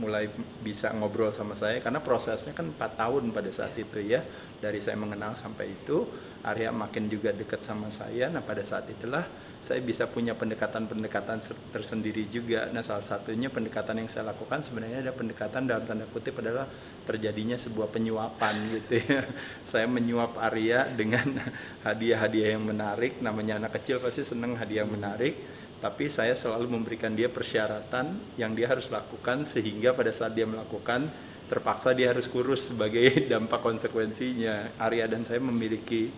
mulai 0.00 0.32
bisa 0.64 0.88
ngobrol 0.96 1.36
sama 1.36 1.52
saya 1.52 1.84
karena 1.84 2.00
prosesnya 2.00 2.56
kan 2.56 2.72
4 2.72 2.96
tahun 2.96 3.28
pada 3.36 3.52
saat 3.52 3.76
itu 3.76 4.00
ya. 4.00 4.24
Dari 4.56 4.80
saya 4.80 4.96
mengenal 4.96 5.36
sampai 5.36 5.68
itu 5.68 6.08
Arya 6.48 6.72
makin 6.72 7.12
juga 7.12 7.28
dekat 7.36 7.60
sama 7.60 7.92
saya. 7.92 8.32
Nah 8.32 8.40
pada 8.40 8.64
saat 8.64 8.88
itulah 8.88 9.28
saya 9.62 9.78
bisa 9.78 10.10
punya 10.10 10.34
pendekatan-pendekatan 10.34 11.38
tersendiri 11.70 12.26
juga. 12.26 12.66
Nah, 12.74 12.82
salah 12.82 13.06
satunya 13.06 13.46
pendekatan 13.46 14.02
yang 14.02 14.10
saya 14.10 14.34
lakukan 14.34 14.58
sebenarnya 14.58 15.06
ada 15.06 15.14
pendekatan 15.14 15.70
dalam 15.70 15.86
tanda 15.86 16.02
kutip 16.10 16.42
adalah 16.42 16.66
terjadinya 17.06 17.54
sebuah 17.54 17.94
penyuapan 17.94 18.54
gitu 18.74 18.98
ya. 19.06 19.22
Saya 19.70 19.86
menyuap 19.86 20.34
Arya 20.42 20.90
dengan 20.90 21.38
hadiah-hadiah 21.86 22.58
yang 22.58 22.66
menarik. 22.66 23.22
Namanya 23.22 23.62
anak 23.62 23.78
kecil 23.78 24.02
pasti 24.02 24.26
senang 24.26 24.58
hadiah 24.58 24.82
yang 24.82 24.98
menarik. 24.98 25.38
Tapi 25.78 26.06
saya 26.06 26.38
selalu 26.38 26.78
memberikan 26.78 27.10
dia 27.10 27.26
persyaratan 27.26 28.38
yang 28.38 28.54
dia 28.54 28.70
harus 28.70 28.86
lakukan 28.86 29.42
sehingga 29.42 29.90
pada 29.90 30.14
saat 30.14 30.30
dia 30.30 30.46
melakukan 30.46 31.10
terpaksa 31.50 31.90
dia 31.90 32.14
harus 32.14 32.30
kurus 32.30 32.70
sebagai 32.70 33.14
dampak 33.30 33.62
konsekuensinya. 33.62 34.74
Arya 34.78 35.06
dan 35.06 35.22
saya 35.22 35.38
memiliki 35.38 36.10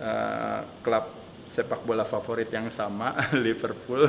uh, 0.00 0.60
klub 0.84 1.17
sepak 1.48 1.82
bola 1.82 2.04
favorit 2.04 2.52
yang 2.52 2.68
sama 2.68 3.16
Liverpool. 3.44 4.04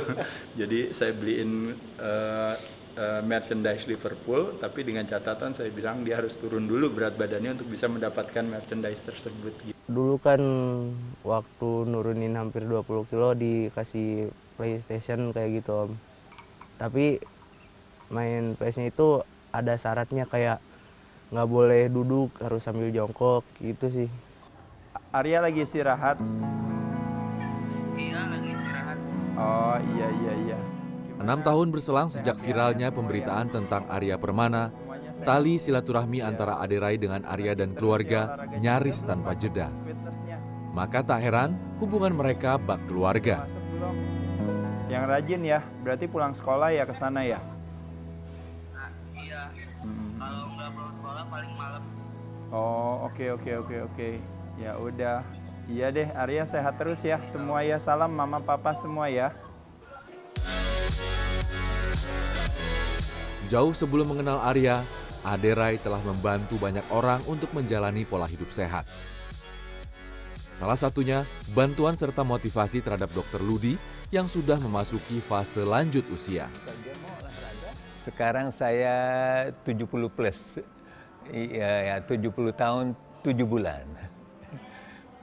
Jadi 0.59 0.91
saya 0.91 1.15
beliin 1.15 1.71
uh, 1.97 2.53
uh, 2.99 3.21
merchandise 3.23 3.87
Liverpool, 3.87 4.59
tapi 4.59 4.83
dengan 4.83 5.07
catatan 5.07 5.55
saya 5.55 5.71
bilang 5.71 6.03
dia 6.03 6.19
harus 6.19 6.35
turun 6.35 6.67
dulu 6.67 6.91
berat 6.91 7.15
badannya 7.15 7.55
untuk 7.55 7.71
bisa 7.71 7.87
mendapatkan 7.87 8.43
merchandise 8.43 8.99
tersebut. 9.01 9.55
Dulu 9.87 10.19
kan 10.19 10.41
waktu 11.23 11.69
nurunin 11.87 12.35
hampir 12.35 12.67
20 12.67 13.09
kilo 13.09 13.31
dikasih 13.33 14.29
PlayStation 14.59 15.31
kayak 15.31 15.63
gitu 15.63 15.87
om. 15.87 15.91
Tapi 16.75 17.23
main 18.11 18.59
PS-nya 18.59 18.91
itu 18.91 19.23
ada 19.49 19.79
syaratnya 19.79 20.27
kayak 20.27 20.59
nggak 21.29 21.49
boleh 21.49 21.87
duduk 21.93 22.33
harus 22.41 22.65
sambil 22.65 22.89
jongkok 22.89 23.45
gitu 23.61 23.87
sih. 23.87 24.09
Arya 25.13 25.41
lagi 25.41 25.65
istirahat. 25.65 26.17
Oh 29.39 29.79
iya 29.95 30.07
iya 30.11 30.33
iya. 30.43 30.59
Enam 31.19 31.39
tahun 31.39 31.71
berselang 31.71 32.11
sejak 32.11 32.35
viralnya 32.43 32.91
pemberitaan 32.91 33.47
tentang 33.51 33.87
Arya 33.87 34.19
Permana, 34.19 34.71
tali 35.23 35.55
silaturahmi 35.59 36.19
antara 36.19 36.59
Aderai 36.59 36.99
dengan 36.99 37.23
Arya 37.27 37.55
dan 37.55 37.75
keluarga 37.75 38.39
nyaris 38.59 39.03
tanpa 39.07 39.35
jeda. 39.35 39.71
Maka 40.75 41.03
tak 41.03 41.23
heran 41.23 41.55
hubungan 41.79 42.15
mereka 42.15 42.59
bak 42.59 42.83
keluarga. 42.87 43.47
Yang 44.91 45.03
rajin 45.07 45.41
ya, 45.43 45.59
berarti 45.83 46.05
pulang 46.07 46.31
sekolah 46.35 46.71
ya 46.71 46.83
ke 46.87 46.95
sana 46.95 47.23
ya? 47.23 47.39
Iya, 49.15 49.51
kalau 50.19 50.51
nggak 50.55 50.69
pulang 50.71 50.93
sekolah 50.95 51.23
paling 51.27 51.53
malam. 51.55 51.83
Oh 52.49 53.07
oke 53.07 53.15
okay, 53.15 53.27
oke 53.31 53.43
okay, 53.43 53.55
oke 53.55 53.67
okay, 53.67 53.79
oke. 53.83 53.95
Okay. 53.95 54.13
Ya 54.59 54.75
udah, 54.75 55.23
Iya 55.69 55.93
deh, 55.93 56.09
Arya 56.17 56.49
sehat 56.49 56.81
terus 56.81 57.05
ya. 57.05 57.21
Semua 57.21 57.61
ya, 57.61 57.77
salam 57.77 58.09
mama 58.09 58.41
papa 58.41 58.73
semua 58.73 59.05
ya. 59.05 59.29
Jauh 63.53 63.69
sebelum 63.77 64.09
mengenal 64.09 64.41
Arya, 64.41 64.81
Aderai 65.21 65.77
telah 65.77 66.01
membantu 66.01 66.57
banyak 66.57 66.81
orang 66.89 67.21
untuk 67.29 67.53
menjalani 67.53 68.01
pola 68.01 68.25
hidup 68.25 68.49
sehat. 68.49 68.89
Salah 70.57 70.73
satunya, 70.73 71.29
bantuan 71.53 71.93
serta 71.93 72.25
motivasi 72.25 72.81
terhadap 72.81 73.13
dokter 73.13 73.37
Ludi 73.37 73.77
yang 74.09 74.25
sudah 74.25 74.57
memasuki 74.57 75.21
fase 75.21 75.61
lanjut 75.61 76.01
usia. 76.09 76.49
Sekarang 78.01 78.49
saya 78.49 78.97
70 79.61 80.09
plus, 80.09 80.57
ya, 81.29 81.93
ya 81.93 81.95
70 82.01 82.57
tahun 82.57 82.97
7 83.21 83.37
bulan 83.45 83.85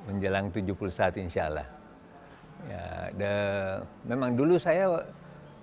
menjelang 0.06 0.50
71 0.54 1.22
insya 1.22 1.50
Allah. 1.50 1.68
Ya, 2.66 2.84
de, 3.12 3.32
memang 4.08 4.34
dulu 4.34 4.56
saya 4.56 5.04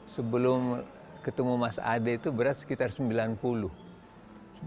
sebelum 0.05 0.85
ketemu 1.25 1.53
Mas 1.57 1.79
Ade 1.81 2.21
itu 2.21 2.29
berat 2.29 2.59
sekitar 2.59 2.91
90. 2.93 3.39
90 3.39 3.83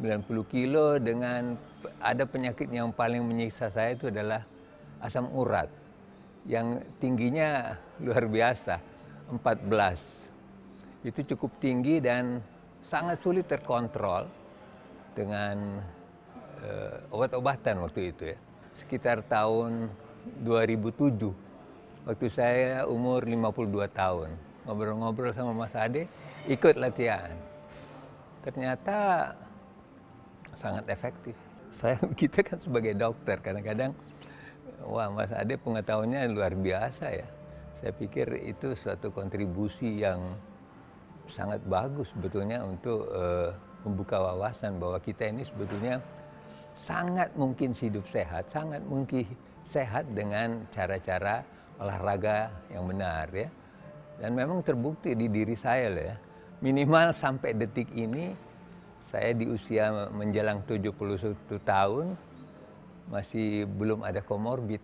90 0.01 0.53
kilo 0.53 1.01
dengan 1.01 1.57
ada 2.05 2.29
penyakit 2.29 2.69
yang 2.69 2.93
paling 2.93 3.25
menyiksa 3.25 3.73
saya 3.73 3.97
itu 3.97 4.13
adalah 4.13 4.45
asam 5.01 5.29
urat 5.33 5.69
yang 6.45 6.81
tingginya 7.01 7.75
luar 8.01 8.29
biasa 8.29 8.79
14 9.33 11.09
itu 11.09 11.21
cukup 11.35 11.51
tinggi 11.59 11.99
dan 11.99 12.39
sangat 12.85 13.19
sulit 13.19 13.49
terkontrol 13.51 14.29
dengan 15.17 15.81
uh, 16.63 17.15
obat-obatan 17.15 17.83
waktu 17.83 18.13
itu 18.15 18.37
ya 18.37 18.39
sekitar 18.77 19.25
tahun 19.27 19.89
2007 20.45 21.33
waktu 22.07 22.27
saya 22.29 22.85
umur 22.87 23.25
52 23.25 23.73
tahun 23.91 24.31
ngobrol-ngobrol 24.69 25.33
sama 25.33 25.57
Mas 25.57 25.75
Ade 25.75 26.07
ikut 26.47 26.79
latihan 26.79 27.35
ternyata 28.47 29.35
sangat 30.61 30.87
efektif. 30.89 31.35
Saya 31.75 31.99
kita 32.21 32.47
kan 32.47 32.59
sebagai 32.63 32.95
dokter 32.95 33.39
kadang-kadang 33.43 33.93
wah 34.87 35.11
Mas 35.11 35.35
Ade 35.35 35.59
pengetahuannya 35.59 36.31
luar 36.33 36.55
biasa 36.55 37.11
ya. 37.11 37.29
Saya 37.77 37.93
pikir 37.93 38.33
itu 38.41 38.73
suatu 38.73 39.13
kontribusi 39.13 40.01
yang 40.01 40.23
sangat 41.29 41.61
bagus 41.69 42.15
sebetulnya 42.15 42.65
untuk 42.65 43.05
uh, 43.13 43.53
membuka 43.85 44.17
wawasan 44.17 44.81
bahwa 44.81 44.97
kita 45.03 45.29
ini 45.29 45.45
sebetulnya 45.45 46.01
sangat 46.77 47.33
mungkin 47.35 47.73
hidup 47.73 48.05
sehat, 48.05 48.53
sangat 48.53 48.85
mungkin 48.85 49.25
sehat 49.65 50.05
dengan 50.13 50.69
cara-cara 50.69 51.41
olahraga 51.81 52.53
yang 52.69 52.85
benar 52.85 53.27
ya. 53.33 53.49
Dan 54.21 54.37
memang 54.37 54.61
terbukti 54.61 55.17
di 55.17 55.27
diri 55.33 55.57
saya 55.57 55.89
loh 55.93 56.05
ya. 56.05 56.17
Minimal 56.61 57.13
sampai 57.13 57.53
detik 57.57 57.89
ini 57.97 58.33
saya 59.01 59.33
di 59.33 59.49
usia 59.49 60.09
menjelang 60.13 60.65
71 60.65 61.37
tahun 61.65 62.17
masih 63.13 63.69
belum 63.77 64.05
ada 64.05 64.21
komorbid. 64.25 64.81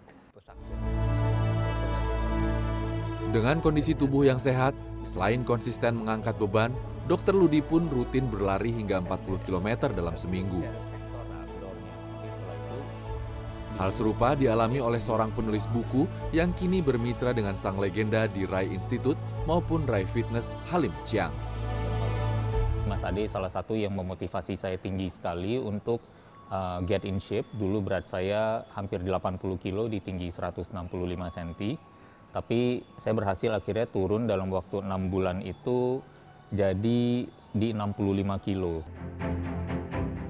Dengan 3.32 3.64
kondisi 3.64 3.96
tubuh 3.96 4.28
yang 4.28 4.36
sehat, 4.36 4.76
selain 5.08 5.40
konsisten 5.40 6.04
mengangkat 6.04 6.36
beban, 6.36 6.76
Dokter 7.08 7.32
Ludi 7.32 7.64
pun 7.64 7.88
rutin 7.88 8.28
berlari 8.28 8.68
hingga 8.76 9.00
40 9.00 9.40
km 9.48 9.88
dalam 9.96 10.14
seminggu. 10.20 10.60
Hal 13.82 13.90
serupa 13.90 14.38
dialami 14.38 14.78
oleh 14.78 15.02
seorang 15.02 15.34
penulis 15.34 15.66
buku 15.66 16.06
yang 16.30 16.54
kini 16.54 16.78
bermitra 16.78 17.34
dengan 17.34 17.58
sang 17.58 17.82
legenda 17.82 18.30
di 18.30 18.46
Rai 18.46 18.70
Institute 18.70 19.18
maupun 19.42 19.82
Rai 19.90 20.06
Fitness 20.06 20.54
Halim 20.70 20.94
Chiang. 21.02 21.34
Mas 22.86 23.02
Ade 23.02 23.26
salah 23.26 23.50
satu 23.50 23.74
yang 23.74 23.90
memotivasi 23.98 24.54
saya 24.54 24.78
tinggi 24.78 25.10
sekali 25.10 25.58
untuk 25.58 25.98
uh, 26.54 26.78
get 26.86 27.02
in 27.02 27.18
shape. 27.18 27.50
Dulu 27.58 27.82
berat 27.82 28.06
saya 28.06 28.62
hampir 28.78 29.02
80 29.02 29.42
kilo 29.58 29.90
di 29.90 29.98
tinggi 29.98 30.30
165 30.30 30.78
cm. 31.10 31.50
Tapi 32.30 32.86
saya 32.94 33.18
berhasil 33.18 33.50
akhirnya 33.50 33.90
turun 33.90 34.30
dalam 34.30 34.46
waktu 34.54 34.78
enam 34.78 35.10
bulan 35.10 35.42
itu 35.42 35.98
jadi 36.54 37.26
di 37.50 37.68
65 37.74 38.46
kilo. 38.46 38.86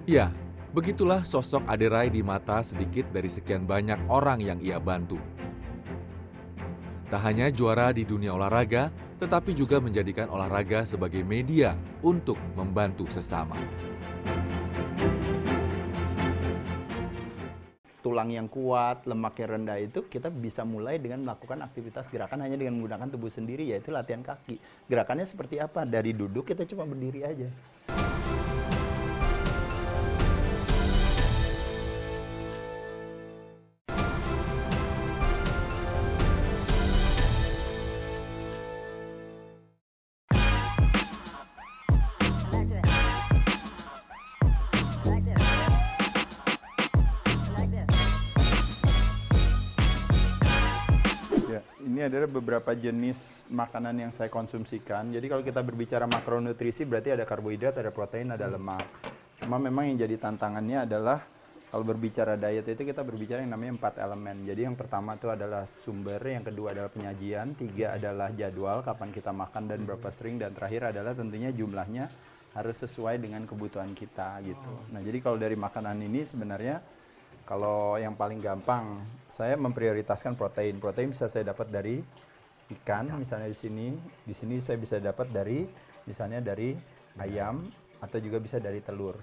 Ya, 0.09 0.33
begitulah 0.73 1.21
sosok 1.21 1.69
Aderai 1.69 2.09
di 2.09 2.25
mata 2.25 2.65
sedikit 2.65 3.13
dari 3.13 3.29
sekian 3.29 3.69
banyak 3.69 4.09
orang 4.09 4.41
yang 4.41 4.59
ia 4.65 4.81
bantu. 4.81 5.21
Tak 7.13 7.21
hanya 7.29 7.53
juara 7.53 7.93
di 7.93 8.09
dunia 8.09 8.33
olahraga, 8.33 8.89
tetapi 9.21 9.53
juga 9.53 9.85
menjadikan 9.85 10.33
olahraga 10.33 10.81
sebagai 10.89 11.21
media 11.21 11.77
untuk 12.01 12.41
membantu 12.57 13.05
sesama. 13.13 13.61
Tulang 18.01 18.33
yang 18.33 18.49
kuat, 18.49 19.05
lemak 19.05 19.45
yang 19.45 19.61
rendah 19.61 19.79
itu 19.79 20.09
kita 20.09 20.33
bisa 20.33 20.65
mulai 20.65 20.97
dengan 20.97 21.23
melakukan 21.23 21.61
aktivitas 21.69 22.09
gerakan 22.09 22.49
hanya 22.49 22.57
dengan 22.57 22.81
menggunakan 22.81 23.13
tubuh 23.13 23.29
sendiri 23.29 23.69
yaitu 23.69 23.93
latihan 23.93 24.25
kaki. 24.25 24.57
Gerakannya 24.89 25.29
seperti 25.29 25.61
apa? 25.61 25.85
Dari 25.85 26.17
duduk 26.17 26.49
kita 26.49 26.65
cuma 26.65 26.89
berdiri 26.89 27.29
aja. 27.29 27.47
Ini 52.03 52.11
adalah 52.11 52.27
beberapa 52.35 52.75
jenis 52.75 53.47
makanan 53.47 53.95
yang 53.95 54.11
saya 54.11 54.27
konsumsikan. 54.27 55.15
Jadi 55.15 55.23
kalau 55.31 55.47
kita 55.47 55.63
berbicara 55.63 56.11
makronutrisi 56.11 56.83
berarti 56.83 57.15
ada 57.15 57.23
karbohidrat, 57.23 57.79
ada 57.79 57.95
protein, 57.95 58.35
ada 58.35 58.51
lemak. 58.51 58.83
Cuma 59.39 59.63
memang 59.63 59.87
yang 59.87 60.03
jadi 60.03 60.19
tantangannya 60.19 60.83
adalah 60.83 61.23
kalau 61.71 61.87
berbicara 61.87 62.35
diet 62.35 62.67
itu 62.67 62.83
kita 62.83 63.07
berbicara 63.07 63.47
yang 63.47 63.55
namanya 63.55 63.79
empat 63.79 64.03
elemen. 64.03 64.43
Jadi 64.43 64.67
yang 64.67 64.75
pertama 64.75 65.15
itu 65.15 65.31
adalah 65.31 65.63
sumber, 65.63 66.19
yang 66.27 66.43
kedua 66.43 66.75
adalah 66.75 66.91
penyajian, 66.91 67.55
tiga 67.55 67.95
adalah 67.95 68.35
jadwal 68.35 68.83
kapan 68.83 69.15
kita 69.15 69.31
makan 69.31 69.63
dan 69.71 69.87
berapa 69.87 70.09
sering, 70.11 70.43
dan 70.43 70.51
terakhir 70.51 70.91
adalah 70.91 71.15
tentunya 71.15 71.55
jumlahnya 71.55 72.11
harus 72.59 72.77
sesuai 72.83 73.23
dengan 73.23 73.47
kebutuhan 73.47 73.95
kita 73.95 74.43
gitu. 74.43 74.91
Nah 74.91 74.99
jadi 75.07 75.23
kalau 75.23 75.39
dari 75.39 75.55
makanan 75.55 76.03
ini 76.03 76.27
sebenarnya 76.27 76.83
kalau 77.43 77.99
yang 77.99 78.15
paling 78.15 78.39
gampang, 78.39 79.03
saya 79.27 79.59
memprioritaskan 79.59 80.39
protein. 80.39 80.79
Protein 80.79 81.11
bisa 81.11 81.27
saya 81.27 81.51
dapat 81.51 81.69
dari 81.69 81.99
ikan, 82.79 83.11
misalnya 83.19 83.51
di 83.51 83.59
sini. 83.59 83.89
Di 84.23 84.35
sini 84.35 84.63
saya 84.63 84.79
bisa 84.79 84.97
dapat 85.03 85.29
dari, 85.31 85.67
misalnya 86.07 86.41
dari 86.41 86.75
ayam, 87.19 87.67
atau 88.03 88.19
juga 88.19 88.39
bisa 88.43 88.59
dari 88.59 88.81
telur. 88.83 89.19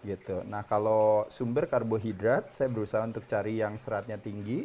Gitu. 0.00 0.42
Nah 0.48 0.64
kalau 0.64 1.28
sumber 1.28 1.68
karbohidrat, 1.68 2.48
saya 2.48 2.72
berusaha 2.72 3.04
untuk 3.04 3.28
cari 3.28 3.60
yang 3.60 3.76
seratnya 3.76 4.16
tinggi, 4.16 4.64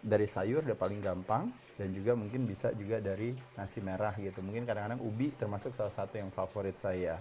dari 0.00 0.24
sayur 0.24 0.64
udah 0.64 0.78
paling 0.80 1.04
gampang, 1.04 1.52
dan 1.76 1.92
juga 1.92 2.16
mungkin 2.16 2.48
bisa 2.48 2.72
juga 2.72 2.96
dari 3.00 3.36
nasi 3.56 3.84
merah 3.84 4.16
gitu. 4.16 4.40
Mungkin 4.40 4.64
kadang-kadang 4.64 5.00
ubi 5.04 5.32
termasuk 5.36 5.76
salah 5.76 5.92
satu 5.92 6.16
yang 6.16 6.32
favorit 6.32 6.80
saya. 6.80 7.20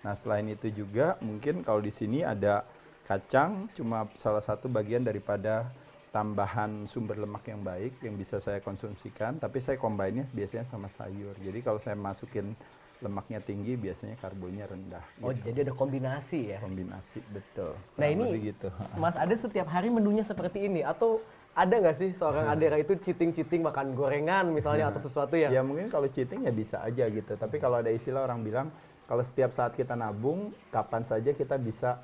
Nah 0.00 0.16
selain 0.16 0.48
itu 0.48 0.72
juga 0.72 1.20
mungkin 1.20 1.60
kalau 1.60 1.84
di 1.84 1.92
sini 1.92 2.24
ada 2.24 2.64
kacang 3.06 3.70
cuma 3.72 4.10
salah 4.18 4.42
satu 4.42 4.66
bagian 4.66 5.06
daripada 5.06 5.70
tambahan 6.10 6.90
sumber 6.90 7.20
lemak 7.20 7.46
yang 7.46 7.62
baik 7.62 8.02
yang 8.02 8.18
bisa 8.18 8.42
saya 8.42 8.58
konsumsikan. 8.58 9.38
Tapi 9.38 9.62
saya 9.62 9.78
combine-nya 9.78 10.26
biasanya 10.34 10.66
sama 10.66 10.90
sayur. 10.90 11.38
Jadi 11.38 11.58
kalau 11.62 11.78
saya 11.78 11.94
masukin 11.94 12.56
lemaknya 13.04 13.44
tinggi 13.44 13.76
biasanya 13.76 14.16
karbonya 14.16 14.64
rendah 14.64 15.04
oh 15.20 15.28
gitu. 15.28 15.52
jadi 15.52 15.68
ada 15.68 15.72
kombinasi 15.76 16.56
ya? 16.56 16.58
Kombinasi 16.64 17.20
betul. 17.28 17.76
Nah 18.00 18.08
ini 18.08 18.24
gitu. 18.40 18.72
Mas 19.02 19.12
ada 19.20 19.34
setiap 19.36 19.68
hari 19.68 19.92
menunya 19.92 20.24
seperti 20.24 20.64
ini? 20.64 20.80
Atau 20.80 21.20
ada 21.52 21.72
nggak 21.76 21.96
sih 21.96 22.12
seorang 22.16 22.48
adera 22.48 22.80
itu 22.80 22.96
cheating-cheating 22.96 23.64
makan 23.64 23.96
gorengan 23.96 24.48
misalnya 24.52 24.92
atau 24.92 25.00
sesuatu 25.00 25.36
yang 25.36 25.52
ya 25.52 25.60
mungkin 25.64 25.88
kalau 25.88 26.08
cheating 26.08 26.48
ya 26.48 26.52
bisa 26.52 26.80
aja 26.80 27.04
gitu. 27.08 27.36
Tapi 27.36 27.60
kalau 27.60 27.80
ada 27.84 27.92
istilah 27.92 28.24
orang 28.24 28.40
bilang 28.40 28.68
kalau 29.04 29.20
setiap 29.20 29.52
saat 29.52 29.76
kita 29.76 29.92
nabung 29.92 30.52
kapan 30.72 31.04
saja 31.04 31.36
kita 31.36 31.60
bisa 31.60 32.00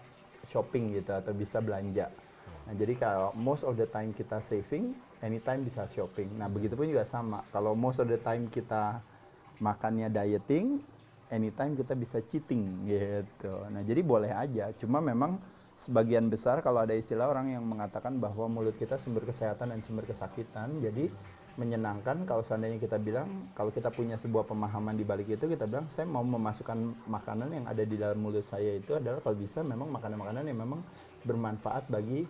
shopping 0.49 0.97
gitu 0.99 1.13
atau 1.15 1.33
bisa 1.35 1.63
belanja. 1.63 2.11
Nah, 2.63 2.75
jadi 2.79 2.95
kalau 2.95 3.31
most 3.35 3.67
of 3.67 3.75
the 3.75 3.87
time 3.91 4.15
kita 4.15 4.39
saving, 4.39 4.95
anytime 5.23 5.67
bisa 5.67 5.87
shopping. 5.87 6.31
Nah, 6.39 6.47
begitu 6.47 6.79
pun 6.79 6.87
juga 6.87 7.03
sama. 7.03 7.43
Kalau 7.51 7.75
most 7.75 7.99
of 7.99 8.07
the 8.07 8.19
time 8.19 8.47
kita 8.47 9.03
makannya 9.59 10.11
dieting, 10.11 10.83
anytime 11.31 11.75
kita 11.75 11.95
bisa 11.99 12.23
cheating 12.23 12.87
gitu. 12.87 13.55
Nah, 13.71 13.83
jadi 13.83 14.01
boleh 14.03 14.31
aja. 14.31 14.71
Cuma 14.79 15.03
memang 15.03 15.39
sebagian 15.75 16.31
besar 16.31 16.63
kalau 16.63 16.85
ada 16.85 16.95
istilah 16.95 17.27
orang 17.27 17.57
yang 17.59 17.65
mengatakan 17.67 18.21
bahwa 18.23 18.47
mulut 18.47 18.79
kita 18.79 19.01
sumber 19.01 19.27
kesehatan 19.27 19.75
dan 19.75 19.81
sumber 19.83 20.07
kesakitan. 20.07 20.79
Jadi 20.79 21.11
menyenangkan 21.61 22.25
kalau 22.25 22.41
seandainya 22.41 22.81
kita 22.81 22.97
bilang 22.97 23.53
kalau 23.53 23.69
kita 23.69 23.93
punya 23.93 24.17
sebuah 24.17 24.49
pemahaman 24.49 24.97
di 24.97 25.05
balik 25.05 25.29
itu 25.37 25.45
kita 25.45 25.69
bilang 25.69 25.85
saya 25.87 26.09
mau 26.09 26.25
memasukkan 26.25 27.09
makanan 27.09 27.53
yang 27.53 27.67
ada 27.69 27.83
di 27.85 27.97
dalam 28.01 28.19
mulut 28.21 28.45
saya 28.45 28.81
itu 28.81 28.97
adalah 28.97 29.21
kalau 29.21 29.37
bisa 29.37 29.61
memang 29.61 29.93
makanan-makanan 29.93 30.49
yang 30.49 30.59
memang 30.65 30.81
bermanfaat 31.23 31.87
bagi 31.93 32.25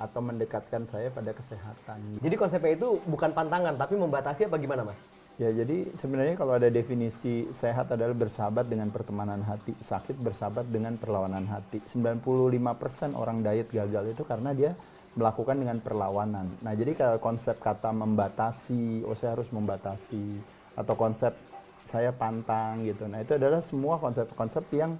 atau 0.00 0.20
mendekatkan 0.24 0.88
saya 0.88 1.12
pada 1.12 1.36
kesehatan. 1.36 2.24
Jadi 2.24 2.34
konsepnya 2.40 2.72
itu 2.72 2.96
bukan 3.04 3.36
pantangan 3.36 3.76
tapi 3.76 4.00
membatasi 4.00 4.48
apa 4.48 4.56
gimana 4.56 4.80
Mas? 4.88 5.12
Ya 5.36 5.52
jadi 5.52 5.92
sebenarnya 5.92 6.36
kalau 6.36 6.56
ada 6.56 6.68
definisi 6.72 7.48
sehat 7.52 7.92
adalah 7.92 8.16
bersahabat 8.16 8.68
dengan 8.68 8.88
pertemanan 8.88 9.44
hati, 9.44 9.76
sakit 9.76 10.20
bersahabat 10.20 10.68
dengan 10.68 10.96
perlawanan 10.96 11.44
hati. 11.48 11.80
95% 11.84 13.16
orang 13.16 13.44
diet 13.44 13.68
gagal 13.72 14.04
itu 14.12 14.22
karena 14.24 14.52
dia 14.56 14.72
melakukan 15.18 15.58
dengan 15.58 15.78
perlawanan. 15.82 16.46
Nah, 16.62 16.72
jadi 16.74 16.94
kalau 16.94 17.18
konsep 17.18 17.58
kata 17.58 17.90
membatasi, 17.90 19.02
oh 19.02 19.16
saya 19.18 19.34
harus 19.34 19.50
membatasi, 19.50 20.38
atau 20.78 20.94
konsep 20.94 21.34
saya 21.82 22.14
pantang 22.14 22.86
gitu. 22.86 23.10
Nah, 23.10 23.18
itu 23.18 23.34
adalah 23.34 23.58
semua 23.58 23.98
konsep-konsep 23.98 24.62
yang 24.70 24.94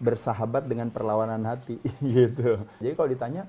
bersahabat 0.00 0.66
dengan 0.66 0.88
perlawanan 0.90 1.44
hati 1.46 1.78
gitu. 2.16 2.58
Jadi 2.80 2.92
kalau 2.96 3.08
ditanya 3.10 3.42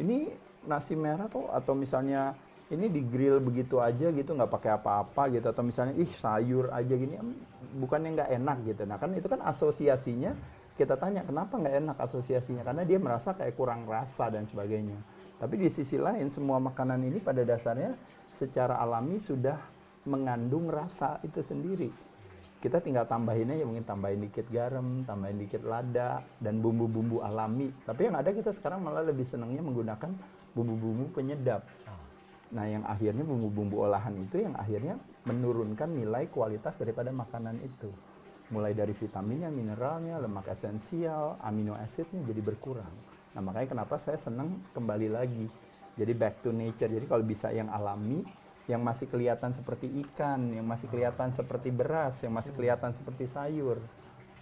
ini 0.00 0.32
nasi 0.66 0.98
merah 0.98 1.26
kok 1.30 1.50
atau 1.50 1.74
misalnya 1.74 2.34
ini 2.72 2.88
di 2.88 3.04
grill 3.04 3.38
begitu 3.42 3.78
aja 3.78 4.08
gitu 4.08 4.32
nggak 4.32 4.48
pakai 4.48 4.70
apa-apa 4.80 5.28
gitu 5.28 5.46
atau 5.52 5.60
misalnya 5.60 5.92
ih 5.98 6.08
sayur 6.08 6.72
aja 6.72 6.94
gini 6.96 7.20
bukannya 7.76 8.16
nggak 8.16 8.30
enak 8.40 8.58
gitu. 8.64 8.82
Nah 8.88 8.96
kan 8.96 9.12
itu 9.12 9.28
kan 9.28 9.40
asosiasinya 9.44 10.32
kita 10.72 10.96
tanya 10.96 11.20
kenapa 11.22 11.60
nggak 11.60 11.76
enak 11.84 11.96
asosiasinya 12.00 12.64
karena 12.64 12.82
dia 12.88 12.96
merasa 12.96 13.36
kayak 13.36 13.54
kurang 13.54 13.84
rasa 13.84 14.32
dan 14.32 14.48
sebagainya. 14.48 14.96
Tapi 15.42 15.58
di 15.58 15.66
sisi 15.66 15.98
lain 15.98 16.30
semua 16.30 16.62
makanan 16.62 17.02
ini 17.02 17.18
pada 17.18 17.42
dasarnya 17.42 17.98
secara 18.30 18.78
alami 18.78 19.18
sudah 19.18 19.58
mengandung 20.06 20.70
rasa 20.70 21.18
itu 21.26 21.42
sendiri. 21.42 21.90
Kita 22.62 22.78
tinggal 22.78 23.10
tambahin 23.10 23.50
aja 23.50 23.66
mungkin 23.66 23.82
tambahin 23.82 24.22
dikit 24.22 24.46
garam, 24.46 25.02
tambahin 25.02 25.42
dikit 25.42 25.66
lada 25.66 26.22
dan 26.38 26.62
bumbu-bumbu 26.62 27.26
alami. 27.26 27.74
Tapi 27.82 28.06
yang 28.06 28.14
ada 28.14 28.30
kita 28.30 28.54
sekarang 28.54 28.86
malah 28.86 29.02
lebih 29.02 29.26
senangnya 29.26 29.66
menggunakan 29.66 30.14
bumbu-bumbu 30.54 31.10
penyedap. 31.10 31.66
Nah, 32.54 32.68
yang 32.70 32.86
akhirnya 32.86 33.26
bumbu-bumbu 33.26 33.82
olahan 33.82 34.14
itu 34.22 34.46
yang 34.46 34.54
akhirnya 34.54 34.94
menurunkan 35.26 35.90
nilai 35.90 36.30
kualitas 36.30 36.78
daripada 36.78 37.10
makanan 37.10 37.58
itu. 37.66 37.90
Mulai 38.54 38.78
dari 38.78 38.94
vitaminnya, 38.94 39.50
mineralnya, 39.50 40.22
lemak 40.22 40.54
esensial, 40.54 41.42
amino 41.42 41.74
acidnya 41.74 42.22
jadi 42.30 42.46
berkurang. 42.46 43.11
Nah, 43.32 43.40
makanya 43.40 43.72
kenapa 43.76 43.96
saya 43.96 44.20
senang 44.20 44.60
kembali 44.76 45.08
lagi. 45.08 45.46
Jadi 45.96 46.12
back 46.16 46.40
to 46.40 46.52
nature. 46.52 46.88
Jadi 46.88 47.04
kalau 47.04 47.24
bisa 47.24 47.52
yang 47.52 47.68
alami, 47.68 48.24
yang 48.70 48.80
masih 48.80 49.10
kelihatan 49.10 49.50
seperti 49.52 49.90
ikan, 50.06 50.52
yang 50.54 50.64
masih 50.64 50.86
kelihatan 50.88 51.34
seperti 51.34 51.68
beras, 51.74 52.22
yang 52.22 52.32
masih 52.32 52.52
kelihatan 52.54 52.94
seperti 52.94 53.26
sayur. 53.26 53.82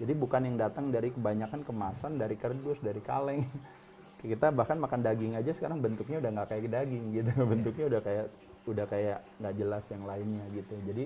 Jadi 0.00 0.12
bukan 0.16 0.40
yang 0.48 0.56
datang 0.56 0.88
dari 0.88 1.12
kebanyakan 1.12 1.60
kemasan, 1.64 2.16
dari 2.16 2.36
kardus, 2.36 2.80
dari 2.80 3.00
kaleng. 3.00 3.44
Kita 4.20 4.52
bahkan 4.52 4.76
makan 4.76 5.00
daging 5.00 5.32
aja 5.40 5.52
sekarang 5.56 5.80
bentuknya 5.80 6.20
udah 6.20 6.30
nggak 6.40 6.48
kayak 6.52 6.68
daging 6.68 7.04
gitu, 7.16 7.32
bentuknya 7.56 7.84
udah 7.88 8.00
kayak 8.04 8.26
udah 8.68 8.84
kayak 8.84 9.18
nggak 9.40 9.54
jelas 9.56 9.84
yang 9.88 10.04
lainnya 10.04 10.44
gitu. 10.52 10.74
Jadi 10.84 11.04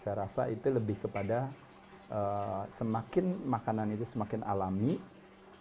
saya 0.00 0.24
rasa 0.24 0.48
itu 0.48 0.72
lebih 0.72 0.96
kepada 1.04 1.52
uh, 2.08 2.64
semakin 2.72 3.44
makanan 3.44 3.92
itu 3.92 4.08
semakin 4.08 4.40
alami, 4.48 4.96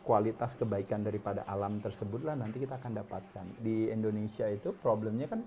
kualitas 0.05 0.53
kebaikan 0.53 1.01
daripada 1.01 1.41
alam 1.49 1.81
tersebutlah 1.81 2.37
nanti 2.37 2.61
kita 2.61 2.77
akan 2.77 3.01
dapatkan. 3.01 3.45
Di 3.57 3.89
Indonesia 3.89 4.45
itu 4.45 4.69
problemnya 4.77 5.25
kan 5.25 5.41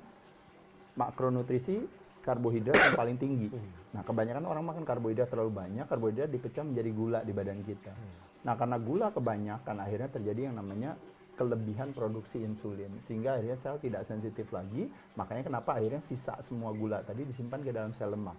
makronutrisi 0.98 1.78
karbohidrat 2.18 2.74
yang 2.74 2.98
paling 2.98 3.16
tinggi. 3.16 3.48
Nah, 3.94 4.02
kebanyakan 4.02 4.44
orang 4.50 4.66
makan 4.66 4.82
karbohidrat 4.82 5.30
terlalu 5.30 5.54
banyak, 5.54 5.86
karbohidrat 5.86 6.28
dipecah 6.28 6.66
menjadi 6.66 6.90
gula 6.90 7.20
di 7.22 7.30
badan 7.30 7.62
kita. 7.62 7.94
Nah, 8.42 8.58
karena 8.58 8.76
gula 8.82 9.14
kebanyakan 9.14 9.76
akhirnya 9.78 10.10
terjadi 10.10 10.50
yang 10.50 10.58
namanya 10.58 10.98
kelebihan 11.38 11.94
produksi 11.94 12.42
insulin 12.42 12.98
sehingga 12.98 13.38
akhirnya 13.38 13.54
sel 13.54 13.78
tidak 13.78 14.02
sensitif 14.02 14.50
lagi, 14.50 14.90
makanya 15.14 15.46
kenapa 15.46 15.78
akhirnya 15.78 16.02
sisa 16.02 16.34
semua 16.42 16.74
gula 16.74 16.98
tadi 17.06 17.22
disimpan 17.22 17.62
ke 17.62 17.70
dalam 17.70 17.94
sel 17.94 18.10
lemak. 18.10 18.34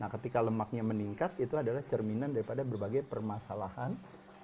Nah, 0.00 0.08
ketika 0.08 0.40
lemaknya 0.40 0.80
meningkat 0.80 1.36
itu 1.36 1.60
adalah 1.60 1.84
cerminan 1.84 2.32
daripada 2.32 2.64
berbagai 2.64 3.04
permasalahan 3.04 3.92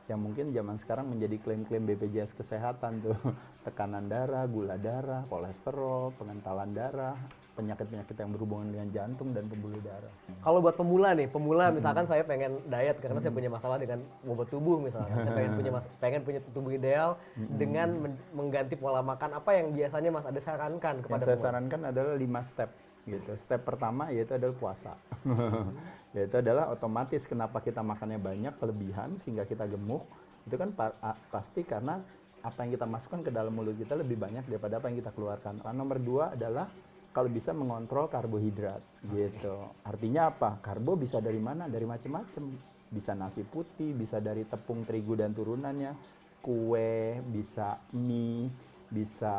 yang 0.07 0.23
mungkin 0.23 0.55
zaman 0.55 0.79
sekarang 0.79 1.11
menjadi 1.11 1.37
klaim-klaim 1.42 1.83
BPJS 1.87 2.35
kesehatan 2.38 3.03
tuh. 3.03 3.19
Tekanan 3.66 4.07
darah, 4.07 4.47
gula 4.47 4.79
darah, 4.79 5.27
kolesterol, 5.27 6.14
pengentalan 6.14 6.71
darah, 6.71 7.19
penyakit-penyakit 7.59 8.14
yang 8.14 8.31
berhubungan 8.31 8.71
dengan 8.71 8.88
jantung 8.95 9.35
dan 9.35 9.51
pembuluh 9.51 9.83
darah. 9.83 10.12
Kalau 10.45 10.62
buat 10.62 10.79
pemula 10.79 11.16
nih, 11.19 11.27
pemula 11.27 11.75
misalkan 11.75 12.07
saya 12.07 12.23
pengen 12.23 12.62
diet 12.71 13.03
karena 13.03 13.19
saya 13.19 13.35
punya 13.35 13.51
masalah 13.51 13.81
dengan 13.83 14.05
bobot 14.23 14.47
tubuh 14.47 14.79
misalkan, 14.79 15.19
saya 15.25 15.35
pengen 15.35 15.53
punya 15.59 15.71
mas 15.75 15.87
pengen 15.99 16.23
punya 16.23 16.40
tubuh 16.55 16.71
ideal 16.71 17.19
dengan 17.35 18.14
mengganti 18.31 18.79
pola 18.79 19.03
makan 19.03 19.40
apa 19.42 19.51
yang 19.57 19.75
biasanya 19.75 20.11
Mas 20.14 20.29
ada 20.29 20.38
sarankan 20.38 21.03
kepada 21.03 21.25
Yang 21.25 21.27
saya 21.27 21.38
sarankan 21.51 21.81
adalah 21.90 22.14
lima 22.14 22.45
step 22.47 22.71
gitu. 23.07 23.33
Step 23.38 23.62
pertama 23.62 24.11
yaitu 24.12 24.37
adalah 24.37 24.55
puasa. 24.55 24.92
yaitu 26.16 26.40
adalah 26.40 26.72
otomatis 26.72 27.29
kenapa 27.29 27.61
kita 27.61 27.85
makannya 27.85 28.16
banyak 28.16 28.57
kelebihan 28.57 29.20
sehingga 29.20 29.44
kita 29.44 29.68
gemuk 29.68 30.09
itu 30.48 30.57
kan 30.57 30.72
pa 30.72 30.96
pasti 31.29 31.61
karena 31.66 32.00
apa 32.46 32.62
yang 32.62 32.79
kita 32.79 32.87
masukkan 32.87 33.20
ke 33.26 33.31
dalam 33.35 33.50
mulut 33.50 33.74
kita 33.74 33.98
lebih 33.98 34.16
banyak 34.16 34.46
daripada 34.46 34.79
apa 34.79 34.87
yang 34.87 35.02
kita 35.02 35.11
keluarkan. 35.11 35.66
Nah, 35.66 35.74
nomor 35.74 35.98
dua 35.98 36.31
adalah 36.38 36.70
kalau 37.11 37.26
bisa 37.26 37.50
mengontrol 37.50 38.07
karbohidrat 38.07 38.79
gitu. 39.11 39.66
Artinya 39.83 40.31
apa? 40.31 40.62
Karbo 40.62 40.94
bisa 40.94 41.18
dari 41.18 41.42
mana? 41.42 41.66
Dari 41.66 41.83
macam-macam. 41.83 42.44
Bisa 42.87 43.18
nasi 43.18 43.42
putih, 43.42 43.98
bisa 43.98 44.22
dari 44.22 44.46
tepung 44.46 44.87
terigu 44.87 45.18
dan 45.18 45.35
turunannya, 45.35 45.90
kue, 46.38 47.18
bisa 47.35 47.83
mie, 47.98 48.46
bisa 48.90 49.35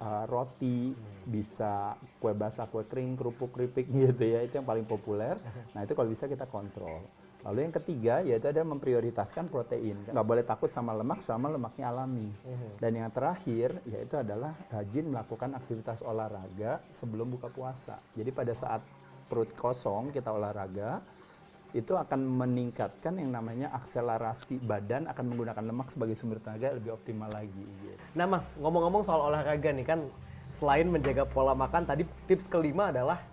uh, 0.00 0.24
roti, 0.28 0.92
bisa 1.24 1.96
kue 2.20 2.32
basah, 2.36 2.68
kue 2.68 2.84
kering, 2.84 3.16
kerupuk, 3.16 3.52
keripik 3.54 3.88
gitu 3.94 4.24
ya. 4.24 4.44
Itu 4.44 4.60
yang 4.60 4.68
paling 4.68 4.86
populer. 4.86 5.36
Nah, 5.72 5.88
itu 5.88 5.96
kalau 5.96 6.12
bisa 6.12 6.28
kita 6.28 6.44
kontrol. 6.44 7.00
Lalu 7.42 7.58
yang 7.66 7.74
ketiga 7.74 8.14
yaitu 8.22 8.46
ada 8.46 8.62
memprioritaskan 8.62 9.50
protein. 9.50 9.98
Nggak 10.06 10.26
boleh 10.26 10.44
takut 10.46 10.70
sama 10.70 10.94
lemak 10.94 11.18
sama 11.18 11.50
lemaknya 11.50 11.90
alami. 11.90 12.30
Dan 12.78 13.02
yang 13.02 13.10
terakhir 13.10 13.82
yaitu 13.82 14.14
adalah 14.14 14.54
rajin 14.70 15.10
melakukan 15.10 15.50
aktivitas 15.58 16.04
olahraga 16.06 16.78
sebelum 16.94 17.34
buka 17.34 17.50
puasa. 17.50 17.98
Jadi 18.14 18.30
pada 18.30 18.54
saat 18.54 18.84
perut 19.26 19.50
kosong 19.58 20.14
kita 20.14 20.30
olahraga 20.30 21.02
itu 21.72 21.96
akan 21.96 22.20
meningkatkan 22.20 23.16
yang 23.16 23.32
namanya 23.32 23.72
akselerasi 23.72 24.60
badan 24.60 25.08
akan 25.08 25.24
menggunakan 25.32 25.64
lemak 25.64 25.88
sebagai 25.88 26.12
sumber 26.12 26.36
tenaga 26.44 26.76
lebih 26.76 26.92
optimal 26.92 27.32
lagi. 27.32 27.64
Gitu. 27.64 27.96
Nah 28.12 28.28
mas, 28.28 28.44
ngomong-ngomong 28.60 29.02
soal 29.08 29.32
olahraga 29.32 29.72
nih 29.72 29.86
kan 29.88 30.04
selain 30.52 30.84
menjaga 30.84 31.24
pola 31.24 31.56
makan 31.56 31.88
tadi 31.88 32.04
tips 32.28 32.44
kelima 32.44 32.92
adalah 32.92 33.24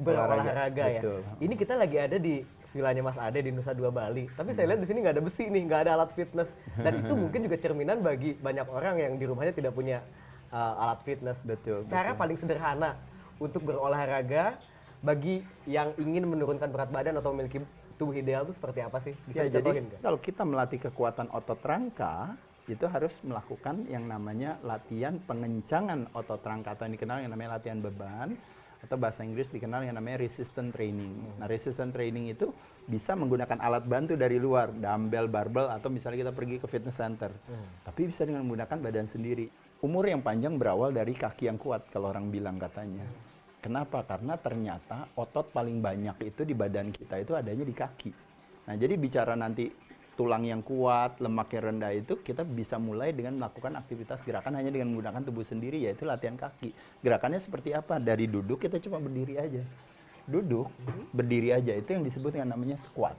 berolahraga 0.00 0.84
ya. 0.88 1.00
Betul. 1.04 1.20
Ini 1.44 1.54
kita 1.60 1.74
lagi 1.76 1.96
ada 2.00 2.16
di 2.16 2.40
vilanya 2.74 3.02
Mas 3.06 3.18
Ade 3.20 3.38
di 3.44 3.54
Nusa 3.54 3.70
Dua 3.76 3.94
Bali. 3.94 4.26
Tapi 4.34 4.50
saya 4.50 4.74
lihat 4.74 4.82
di 4.82 4.88
sini 4.90 4.98
nggak 5.06 5.14
ada 5.14 5.22
besi 5.22 5.46
nih, 5.46 5.62
nggak 5.68 5.80
ada 5.86 5.90
alat 5.94 6.10
fitness. 6.10 6.50
Dan 6.74 7.04
itu 7.04 7.12
mungkin 7.22 7.40
juga 7.46 7.56
cerminan 7.60 8.02
bagi 8.02 8.34
banyak 8.34 8.66
orang 8.66 8.96
yang 8.98 9.12
di 9.14 9.24
rumahnya 9.30 9.54
tidak 9.54 9.72
punya 9.76 10.02
uh, 10.50 10.82
alat 10.82 11.00
fitness. 11.06 11.38
Betul. 11.46 11.86
Cara 11.86 12.16
betul. 12.16 12.20
paling 12.26 12.36
sederhana 12.40 12.98
untuk 13.38 13.62
berolahraga 13.62 14.58
bagi 15.04 15.44
yang 15.68 15.92
ingin 16.00 16.24
menurunkan 16.24 16.72
berat 16.72 16.88
badan 16.88 17.20
atau 17.20 17.36
memiliki 17.36 17.60
tubuh 18.00 18.16
ideal 18.16 18.48
itu 18.48 18.56
seperti 18.56 18.80
apa 18.80 18.98
sih? 19.04 19.12
Bisa 19.28 19.44
ya, 19.46 19.60
jadi 19.60 19.70
gak? 19.84 20.00
kalau 20.00 20.18
kita 20.18 20.42
melatih 20.48 20.80
kekuatan 20.88 21.28
otot 21.28 21.60
rangka, 21.60 22.32
itu 22.64 22.88
harus 22.88 23.20
melakukan 23.20 23.84
yang 23.92 24.08
namanya 24.08 24.56
latihan 24.64 25.20
pengencangan 25.28 26.08
otot 26.16 26.40
rangka 26.40 26.72
atau 26.72 26.88
yang 26.88 26.96
dikenal 26.96 27.16
yang 27.20 27.32
namanya 27.36 27.60
latihan 27.60 27.78
beban 27.84 28.32
atau 28.84 28.96
bahasa 29.00 29.24
Inggris 29.24 29.48
dikenal 29.48 29.88
yang 29.88 29.96
namanya 29.96 30.20
resistant 30.20 30.72
training. 30.72 31.12
Hmm. 31.12 31.40
Nah, 31.40 31.46
resistant 31.48 31.92
training 31.92 32.36
itu 32.36 32.52
bisa 32.84 33.16
menggunakan 33.16 33.56
alat 33.56 33.88
bantu 33.88 34.12
dari 34.12 34.36
luar, 34.36 34.76
dumbbell, 34.76 35.24
barbell, 35.24 35.72
atau 35.72 35.88
misalnya 35.88 36.28
kita 36.28 36.32
pergi 36.36 36.60
ke 36.60 36.68
fitness 36.68 37.00
center. 37.00 37.32
Hmm. 37.48 37.66
Tapi 37.80 38.12
bisa 38.12 38.28
dengan 38.28 38.44
menggunakan 38.44 38.76
badan 38.76 39.08
sendiri. 39.08 39.48
Umur 39.80 40.08
yang 40.08 40.20
panjang 40.20 40.60
berawal 40.60 40.92
dari 40.92 41.16
kaki 41.16 41.48
yang 41.48 41.56
kuat, 41.56 41.88
kalau 41.88 42.12
orang 42.12 42.28
bilang 42.28 42.60
katanya. 42.60 43.08
Kenapa? 43.64 44.04
Karena 44.04 44.36
ternyata 44.36 45.08
otot 45.16 45.48
paling 45.48 45.80
banyak 45.80 46.20
itu 46.20 46.44
di 46.44 46.52
badan 46.52 46.92
kita 46.92 47.16
itu 47.16 47.32
adanya 47.32 47.64
di 47.64 47.72
kaki. 47.72 48.12
Nah, 48.68 48.76
jadi 48.76 48.92
bicara 49.00 49.32
nanti 49.32 49.72
tulang 50.20 50.44
yang 50.44 50.60
kuat, 50.60 51.16
lemak 51.16 51.48
yang 51.56 51.72
rendah 51.72 51.96
itu 51.96 52.20
kita 52.20 52.44
bisa 52.44 52.76
mulai 52.76 53.16
dengan 53.16 53.40
melakukan 53.40 53.72
aktivitas 53.80 54.20
gerakan 54.20 54.60
hanya 54.60 54.68
dengan 54.68 54.92
menggunakan 54.92 55.24
tubuh 55.24 55.48
sendiri 55.48 55.80
yaitu 55.80 56.04
latihan 56.04 56.36
kaki. 56.36 56.76
Gerakannya 57.00 57.40
seperti 57.40 57.72
apa? 57.72 57.96
Dari 57.96 58.28
duduk 58.28 58.60
kita 58.60 58.76
cuma 58.84 59.00
berdiri 59.00 59.40
aja. 59.40 59.64
Duduk, 60.28 60.68
berdiri 61.16 61.56
aja 61.56 61.72
itu 61.72 61.88
yang 61.96 62.04
disebut 62.04 62.36
dengan 62.36 62.52
namanya 62.52 62.76
squat. 62.76 63.16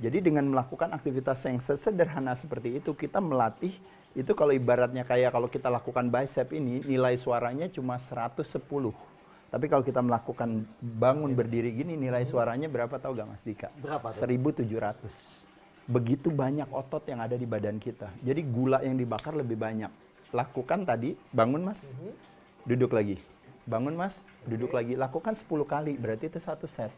Jadi 0.00 0.24
dengan 0.24 0.48
melakukan 0.48 0.88
aktivitas 0.96 1.44
yang 1.44 1.60
sesederhana 1.60 2.32
seperti 2.32 2.80
itu 2.80 2.96
kita 2.96 3.20
melatih 3.20 3.76
itu 4.16 4.32
kalau 4.32 4.56
ibaratnya 4.56 5.04
kayak 5.04 5.36
kalau 5.36 5.52
kita 5.52 5.68
lakukan 5.68 6.08
bicep 6.08 6.48
ini 6.56 6.80
nilai 6.88 7.12
suaranya 7.20 7.68
cuma 7.68 8.00
110. 8.00 8.40
Tapi 9.50 9.66
kalau 9.66 9.82
kita 9.82 9.98
melakukan 9.98 10.62
bangun 10.78 11.34
berdiri 11.34 11.74
gini 11.74 11.98
nilai 11.98 12.22
suaranya 12.22 12.70
berapa 12.70 12.96
tahu 13.02 13.18
gak 13.18 13.28
Mas 13.28 13.42
Dika? 13.42 13.68
Berapa? 13.82 14.14
1700 14.14 15.50
begitu 15.90 16.30
banyak 16.30 16.70
otot 16.70 17.02
yang 17.10 17.18
ada 17.18 17.34
di 17.34 17.42
badan 17.50 17.82
kita. 17.82 18.14
Jadi 18.22 18.46
gula 18.46 18.78
yang 18.86 18.94
dibakar 18.94 19.34
lebih 19.34 19.58
banyak. 19.58 19.90
Lakukan 20.30 20.86
tadi, 20.86 21.18
bangun 21.34 21.66
mas, 21.66 21.98
duduk 22.62 22.94
lagi. 22.94 23.18
Bangun 23.66 23.98
mas, 23.98 24.22
duduk 24.46 24.70
lagi. 24.70 24.94
Lakukan 24.94 25.34
10 25.34 25.50
kali, 25.66 25.98
berarti 25.98 26.30
itu 26.30 26.38
satu 26.38 26.70
set. 26.70 26.94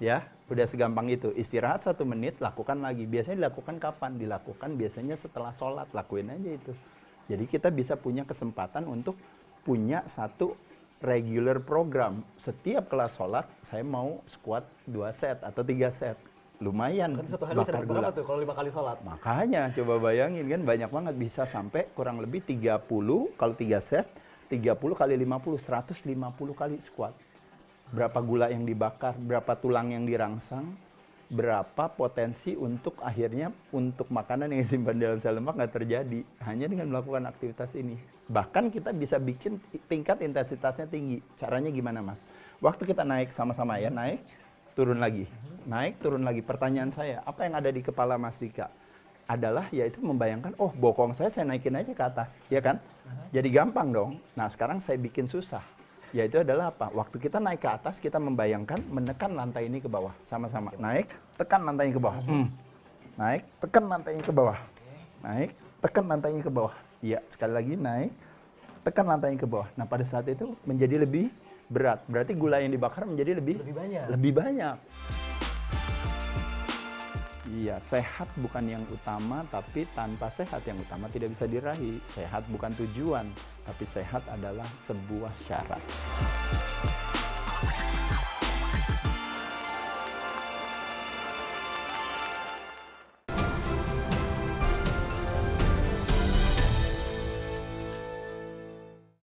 Ya, 0.00 0.24
udah 0.48 0.64
segampang 0.64 1.12
itu. 1.12 1.28
Istirahat 1.36 1.84
satu 1.84 2.08
menit, 2.08 2.40
lakukan 2.40 2.80
lagi. 2.80 3.04
Biasanya 3.04 3.44
dilakukan 3.44 3.76
kapan? 3.76 4.16
Dilakukan 4.16 4.72
biasanya 4.80 5.12
setelah 5.12 5.52
sholat, 5.52 5.92
lakuin 5.92 6.32
aja 6.32 6.56
itu. 6.56 6.72
Jadi 7.28 7.44
kita 7.44 7.68
bisa 7.68 8.00
punya 8.00 8.24
kesempatan 8.24 8.88
untuk 8.88 9.12
punya 9.60 10.00
satu 10.08 10.56
regular 11.00 11.58
program. 11.64 12.20
Setiap 12.36 12.92
kelas 12.92 13.16
sholat, 13.16 13.48
saya 13.64 13.84
mau 13.84 14.20
squat 14.28 14.68
dua 14.84 15.10
set 15.10 15.40
atau 15.40 15.64
tiga 15.64 15.88
set 15.88 16.16
lumayan 16.60 17.16
Kan 17.16 17.24
satu 17.24 17.48
hari 17.48 17.56
bakar 17.56 17.88
gula. 17.88 18.12
tuh 18.12 18.20
kalau 18.20 18.38
lima 18.44 18.52
kali 18.52 18.68
sholat? 18.68 19.00
Makanya 19.00 19.72
coba 19.72 19.96
bayangin 19.96 20.44
kan 20.44 20.60
banyak 20.60 20.90
banget 20.92 21.14
bisa 21.16 21.42
sampai 21.48 21.88
kurang 21.96 22.20
lebih 22.20 22.44
30 22.44 22.84
kalau 23.40 23.54
3 23.56 23.80
set 23.80 24.06
30 24.52 24.76
kali 24.76 25.14
50 25.16 25.56
150 25.56 26.04
kali 26.52 26.76
squat. 26.84 27.16
Berapa 27.90 28.20
gula 28.20 28.52
yang 28.52 28.68
dibakar, 28.68 29.16
berapa 29.16 29.56
tulang 29.56 29.90
yang 29.96 30.04
dirangsang, 30.04 30.76
berapa 31.30 31.86
potensi 31.94 32.58
untuk 32.58 32.98
akhirnya 33.06 33.54
untuk 33.70 34.10
makanan 34.10 34.50
yang 34.50 34.66
disimpan 34.66 34.98
dalam 34.98 35.18
sel 35.22 35.38
lemak 35.38 35.54
nggak 35.54 35.72
terjadi 35.78 36.20
hanya 36.42 36.66
dengan 36.66 36.90
melakukan 36.90 37.30
aktivitas 37.30 37.78
ini. 37.78 37.94
Bahkan 38.26 38.74
kita 38.74 38.90
bisa 38.90 39.22
bikin 39.22 39.62
tingkat 39.86 40.18
intensitasnya 40.26 40.90
tinggi. 40.90 41.22
Caranya 41.38 41.70
gimana, 41.70 42.02
Mas? 42.02 42.26
Waktu 42.58 42.82
kita 42.82 43.06
naik 43.06 43.30
sama-sama 43.30 43.78
ya, 43.78 43.94
naik 43.94 44.22
turun 44.74 44.98
lagi, 44.98 45.30
naik 45.70 46.02
turun 46.02 46.26
lagi. 46.26 46.42
Pertanyaan 46.42 46.90
saya, 46.90 47.22
apa 47.22 47.46
yang 47.46 47.54
ada 47.58 47.70
di 47.70 47.82
kepala 47.82 48.18
Mas 48.18 48.42
Dika? 48.42 48.66
Adalah 49.30 49.70
yaitu 49.70 50.02
membayangkan, 50.02 50.58
oh 50.58 50.74
bokong 50.74 51.14
saya 51.14 51.30
saya 51.30 51.46
naikin 51.46 51.78
aja 51.78 51.94
ke 51.94 52.02
atas, 52.02 52.42
ya 52.50 52.58
kan? 52.58 52.82
Jadi 53.30 53.54
gampang 53.54 53.94
dong. 53.94 54.10
Nah 54.34 54.50
sekarang 54.50 54.82
saya 54.82 54.98
bikin 54.98 55.30
susah. 55.30 55.62
Yaitu 56.10 56.42
adalah 56.42 56.74
apa? 56.74 56.90
Waktu 56.90 57.22
kita 57.22 57.38
naik 57.38 57.62
ke 57.62 57.70
atas, 57.70 58.02
kita 58.02 58.18
membayangkan 58.18 58.82
menekan 58.90 59.30
lantai 59.38 59.70
ini 59.70 59.78
ke 59.78 59.86
bawah. 59.86 60.10
Sama-sama. 60.20 60.74
Naik, 60.74 61.06
tekan 61.38 61.62
lantainya 61.62 61.94
ke 61.94 62.02
bawah. 62.02 62.18
Hmm. 62.26 62.46
Naik, 63.14 63.42
tekan 63.62 63.84
lantainya 63.86 64.22
ke 64.26 64.32
bawah. 64.34 64.58
Naik, 65.22 65.50
tekan 65.78 66.04
lantainya 66.10 66.42
ke 66.42 66.50
bawah. 66.50 66.74
Iya, 67.00 67.18
sekali 67.30 67.52
lagi 67.54 67.74
naik, 67.78 68.10
tekan 68.82 69.06
lantainya 69.06 69.38
ke 69.38 69.48
bawah. 69.48 69.68
Nah 69.78 69.86
pada 69.86 70.04
saat 70.04 70.26
itu 70.28 70.52
menjadi 70.66 71.00
lebih 71.06 71.30
berat. 71.70 72.02
Berarti 72.10 72.34
gula 72.34 72.58
yang 72.58 72.74
dibakar 72.74 73.06
menjadi 73.06 73.38
lebih 73.38 73.62
Lebih 73.62 73.74
banyak. 73.78 74.04
lebih 74.10 74.32
banyak. 74.34 74.76
Iya, 77.50 77.82
sehat 77.82 78.30
bukan 78.38 78.62
yang 78.62 78.84
utama, 78.86 79.42
tapi 79.50 79.82
tanpa 79.90 80.30
sehat 80.30 80.62
yang 80.70 80.78
utama 80.78 81.10
tidak 81.10 81.34
bisa 81.34 81.50
diraih. 81.50 81.98
Sehat 82.06 82.46
bukan 82.46 82.70
tujuan, 82.78 83.26
tapi 83.66 83.82
sehat 83.82 84.22
adalah 84.30 84.66
sebuah 84.78 85.34
syarat. 85.50 85.82